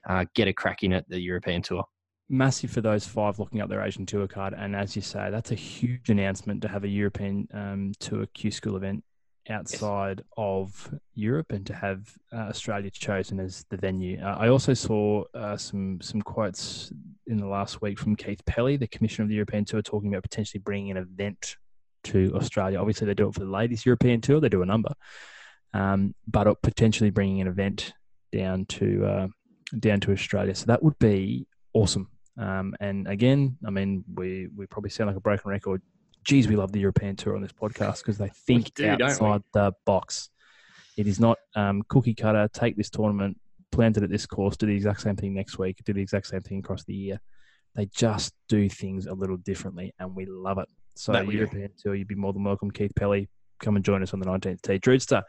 [0.08, 1.84] uh, get a crack in at the European Tour
[2.28, 4.54] massive for those five looking up their Asian Tour card.
[4.56, 8.50] And as you say, that's a huge announcement to have a European um, Tour Q
[8.50, 9.04] School event
[9.50, 10.26] outside yes.
[10.36, 14.20] of Europe and to have uh, Australia chosen as the venue.
[14.20, 16.92] Uh, I also saw uh, some some quotes
[17.26, 20.22] in the last week from Keith Pelley, the Commissioner of the European Tour, talking about
[20.22, 21.56] potentially bringing an event
[22.04, 22.78] to Australia.
[22.78, 24.92] Obviously, they do it for the ladies' European Tour; they do a number,
[25.72, 27.92] um, but potentially bringing an event
[28.32, 29.26] down to uh,
[29.78, 30.54] down to Australia.
[30.54, 32.08] So that would be awesome.
[32.36, 35.82] Um, and again, I mean, we we probably sound like a broken record
[36.24, 39.72] geez, we love the European Tour on this podcast because they think do, outside the
[39.84, 40.30] box.
[40.96, 42.48] It is not um, cookie cutter.
[42.52, 43.38] Take this tournament,
[43.70, 46.26] plant it at this course, do the exact same thing next week, do the exact
[46.26, 47.20] same thing across the year.
[47.74, 50.68] They just do things a little differently, and we love it.
[50.96, 52.70] So, that European Tour, you'd be more than welcome.
[52.70, 53.28] Keith Pelley,
[53.60, 54.78] come and join us on the 19th tee.
[54.78, 55.24] Drewster,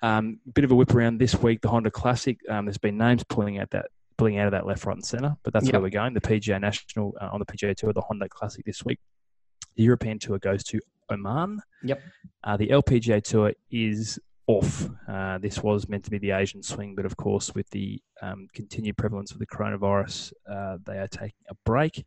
[0.00, 1.60] um, bit of a whip around this week.
[1.60, 2.38] The Honda Classic.
[2.48, 3.86] Um, there's been names pulling out that
[4.16, 5.74] pulling out of that left, right, and centre, but that's yep.
[5.74, 6.14] where we're going.
[6.14, 8.98] The PGA National uh, on the PGA Tour, the Honda Classic this week.
[9.76, 10.80] The European Tour goes to
[11.10, 11.60] Oman.
[11.84, 12.00] Yep.
[12.44, 14.88] Uh, the LPGA Tour is off.
[15.08, 18.48] Uh, this was meant to be the Asian swing, but of course, with the um,
[18.54, 22.04] continued prevalence of the coronavirus, uh, they are taking a break.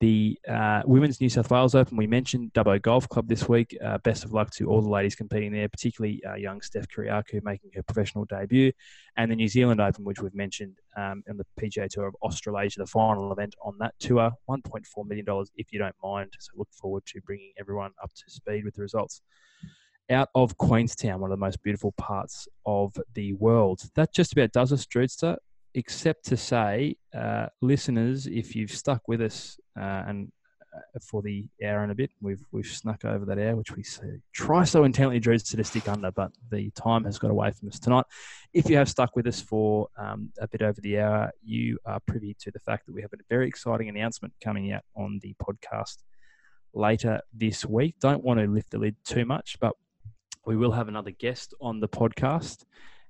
[0.00, 3.76] The uh, Women's New South Wales Open, we mentioned Dubbo Golf Club this week.
[3.84, 7.42] Uh, best of luck to all the ladies competing there, particularly uh, young Steph Kyriacou
[7.42, 8.70] making her professional debut.
[9.16, 12.78] And the New Zealand Open, which we've mentioned um, in the PGA Tour of Australasia,
[12.78, 14.30] the final event on that tour.
[14.48, 15.26] $1.4 million
[15.56, 16.32] if you don't mind.
[16.38, 19.20] So look forward to bringing everyone up to speed with the results.
[20.10, 23.82] Out of Queenstown, one of the most beautiful parts of the world.
[23.96, 25.38] That just about does us, Drewster
[25.74, 30.32] except to say, uh, listeners, if you've stuck with us uh, and
[30.74, 33.84] uh, for the hour and a bit, we've we've snuck over that hour, which we
[34.32, 37.78] try so intently, Drew, to stick under, but the time has got away from us
[37.78, 38.04] tonight.
[38.52, 42.00] If you have stuck with us for um, a bit over the hour, you are
[42.00, 45.34] privy to the fact that we have a very exciting announcement coming out on the
[45.42, 46.02] podcast
[46.74, 47.96] later this week.
[48.00, 49.74] Don't want to lift the lid too much, but
[50.44, 52.64] we will have another guest on the podcast.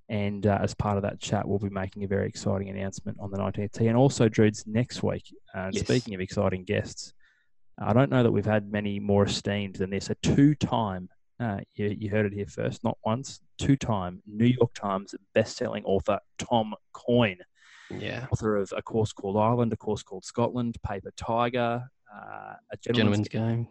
[0.09, 3.30] And uh, as part of that chat, we'll be making a very exciting announcement on
[3.30, 3.89] the 19th tee.
[3.89, 5.85] And also, Drudes, next week, uh, yes.
[5.85, 7.12] speaking of exciting guests,
[7.78, 10.10] I don't know that we've had many more esteemed than this.
[10.10, 14.47] A two time, uh, you, you, heard it here first, not once, two time New
[14.47, 17.39] York Times best-selling author Tom Coyne.
[17.90, 18.26] Yeah.
[18.32, 23.28] Author of A Course Called Ireland, A Course Called Scotland, Paper Tiger, uh, A Gentleman's,
[23.28, 23.68] Gentleman's Game.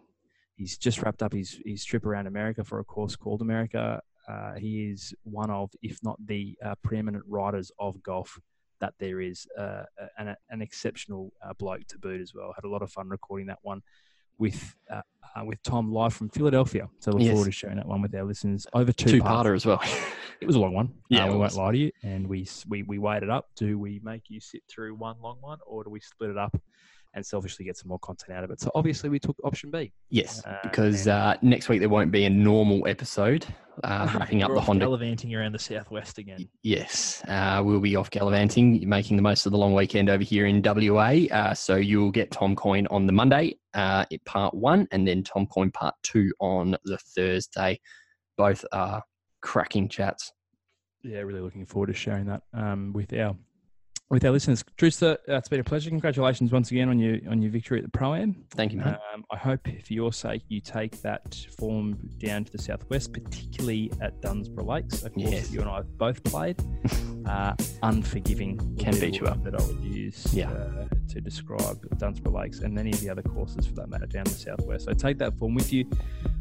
[0.56, 4.00] He's just wrapped up his, his trip around America for A Course Called America.
[4.28, 8.38] Uh, he is one of, if not the uh, preeminent writers of golf
[8.80, 9.84] that there is, uh,
[10.18, 12.52] an, an, exceptional uh, bloke to boot as well.
[12.54, 13.82] Had a lot of fun recording that one
[14.38, 15.02] with uh,
[15.36, 16.88] uh, with Tom live from Philadelphia.
[17.00, 17.32] So look yes.
[17.32, 18.66] forward to sharing that one with our listeners.
[18.72, 19.80] Over two two parter as well.
[20.40, 20.94] it was a long one.
[21.08, 21.90] Yeah, we won't lie to you.
[22.02, 23.46] And we we we weighed it up.
[23.56, 26.56] Do we make you sit through one long one, or do we split it up?
[27.14, 28.60] And selfishly get some more content out of it.
[28.60, 29.92] So obviously we took option B.
[30.10, 33.44] Yes, uh, because uh, next week there won't be a normal episode
[33.82, 34.84] uh, wrapping up the Honda.
[34.84, 36.48] Gallivanting around the southwest again.
[36.62, 40.46] Yes, uh, we'll be off gallivanting, making the most of the long weekend over here
[40.46, 41.26] in WA.
[41.34, 45.46] Uh, so you'll get Tom Coyne on the Monday, uh, part one, and then Tom
[45.46, 47.80] Coyne part two on the Thursday.
[48.36, 49.02] Both are
[49.40, 50.32] cracking chats
[51.02, 53.36] yeah, really looking forward to sharing that um, with our
[54.10, 54.64] with our listeners.
[54.76, 55.90] Drewster, uh, it's been a pleasure.
[55.90, 58.34] Congratulations once again on your on your victory at the Pro Am.
[58.50, 58.96] Thank you, man.
[59.14, 63.92] Um, I hope for your sake you take that form down to the southwest, particularly
[64.00, 65.02] at Dunsborough Lakes.
[65.02, 65.50] Of course, Yes.
[65.52, 66.56] you and I have both played.
[67.26, 69.42] uh, unforgiving Can beat you up.
[69.44, 70.50] that I would use Yeah.
[70.50, 74.24] uh, to describe Dunsborough Lakes and many of the other courses for that matter down
[74.24, 74.86] the southwest.
[74.86, 75.84] So take that form with you,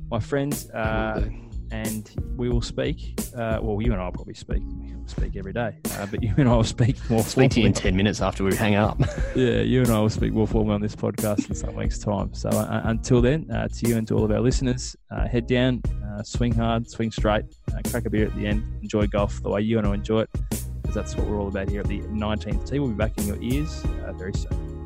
[0.10, 0.70] my friends.
[0.70, 1.28] Uh,
[1.72, 3.20] and we will speak.
[3.36, 4.62] Uh, well, you and I will probably speak.
[4.64, 7.24] We speak every day, uh, but you and I will speak more.
[7.24, 9.00] Speak to you in 10 minutes after we hang up.
[9.36, 12.34] Yeah, you and I will speak more formally on this podcast in some weeks' time.
[12.34, 15.46] So uh, until then, uh, to you and to all of our listeners, uh, head
[15.46, 19.42] down, uh, swing hard, swing straight, uh, crack a beer at the end, enjoy golf
[19.44, 20.30] the way you want to enjoy it,
[20.82, 22.80] because that's what we're all about here at the 19th tee.
[22.80, 24.77] We'll be back in your ears uh, very soon.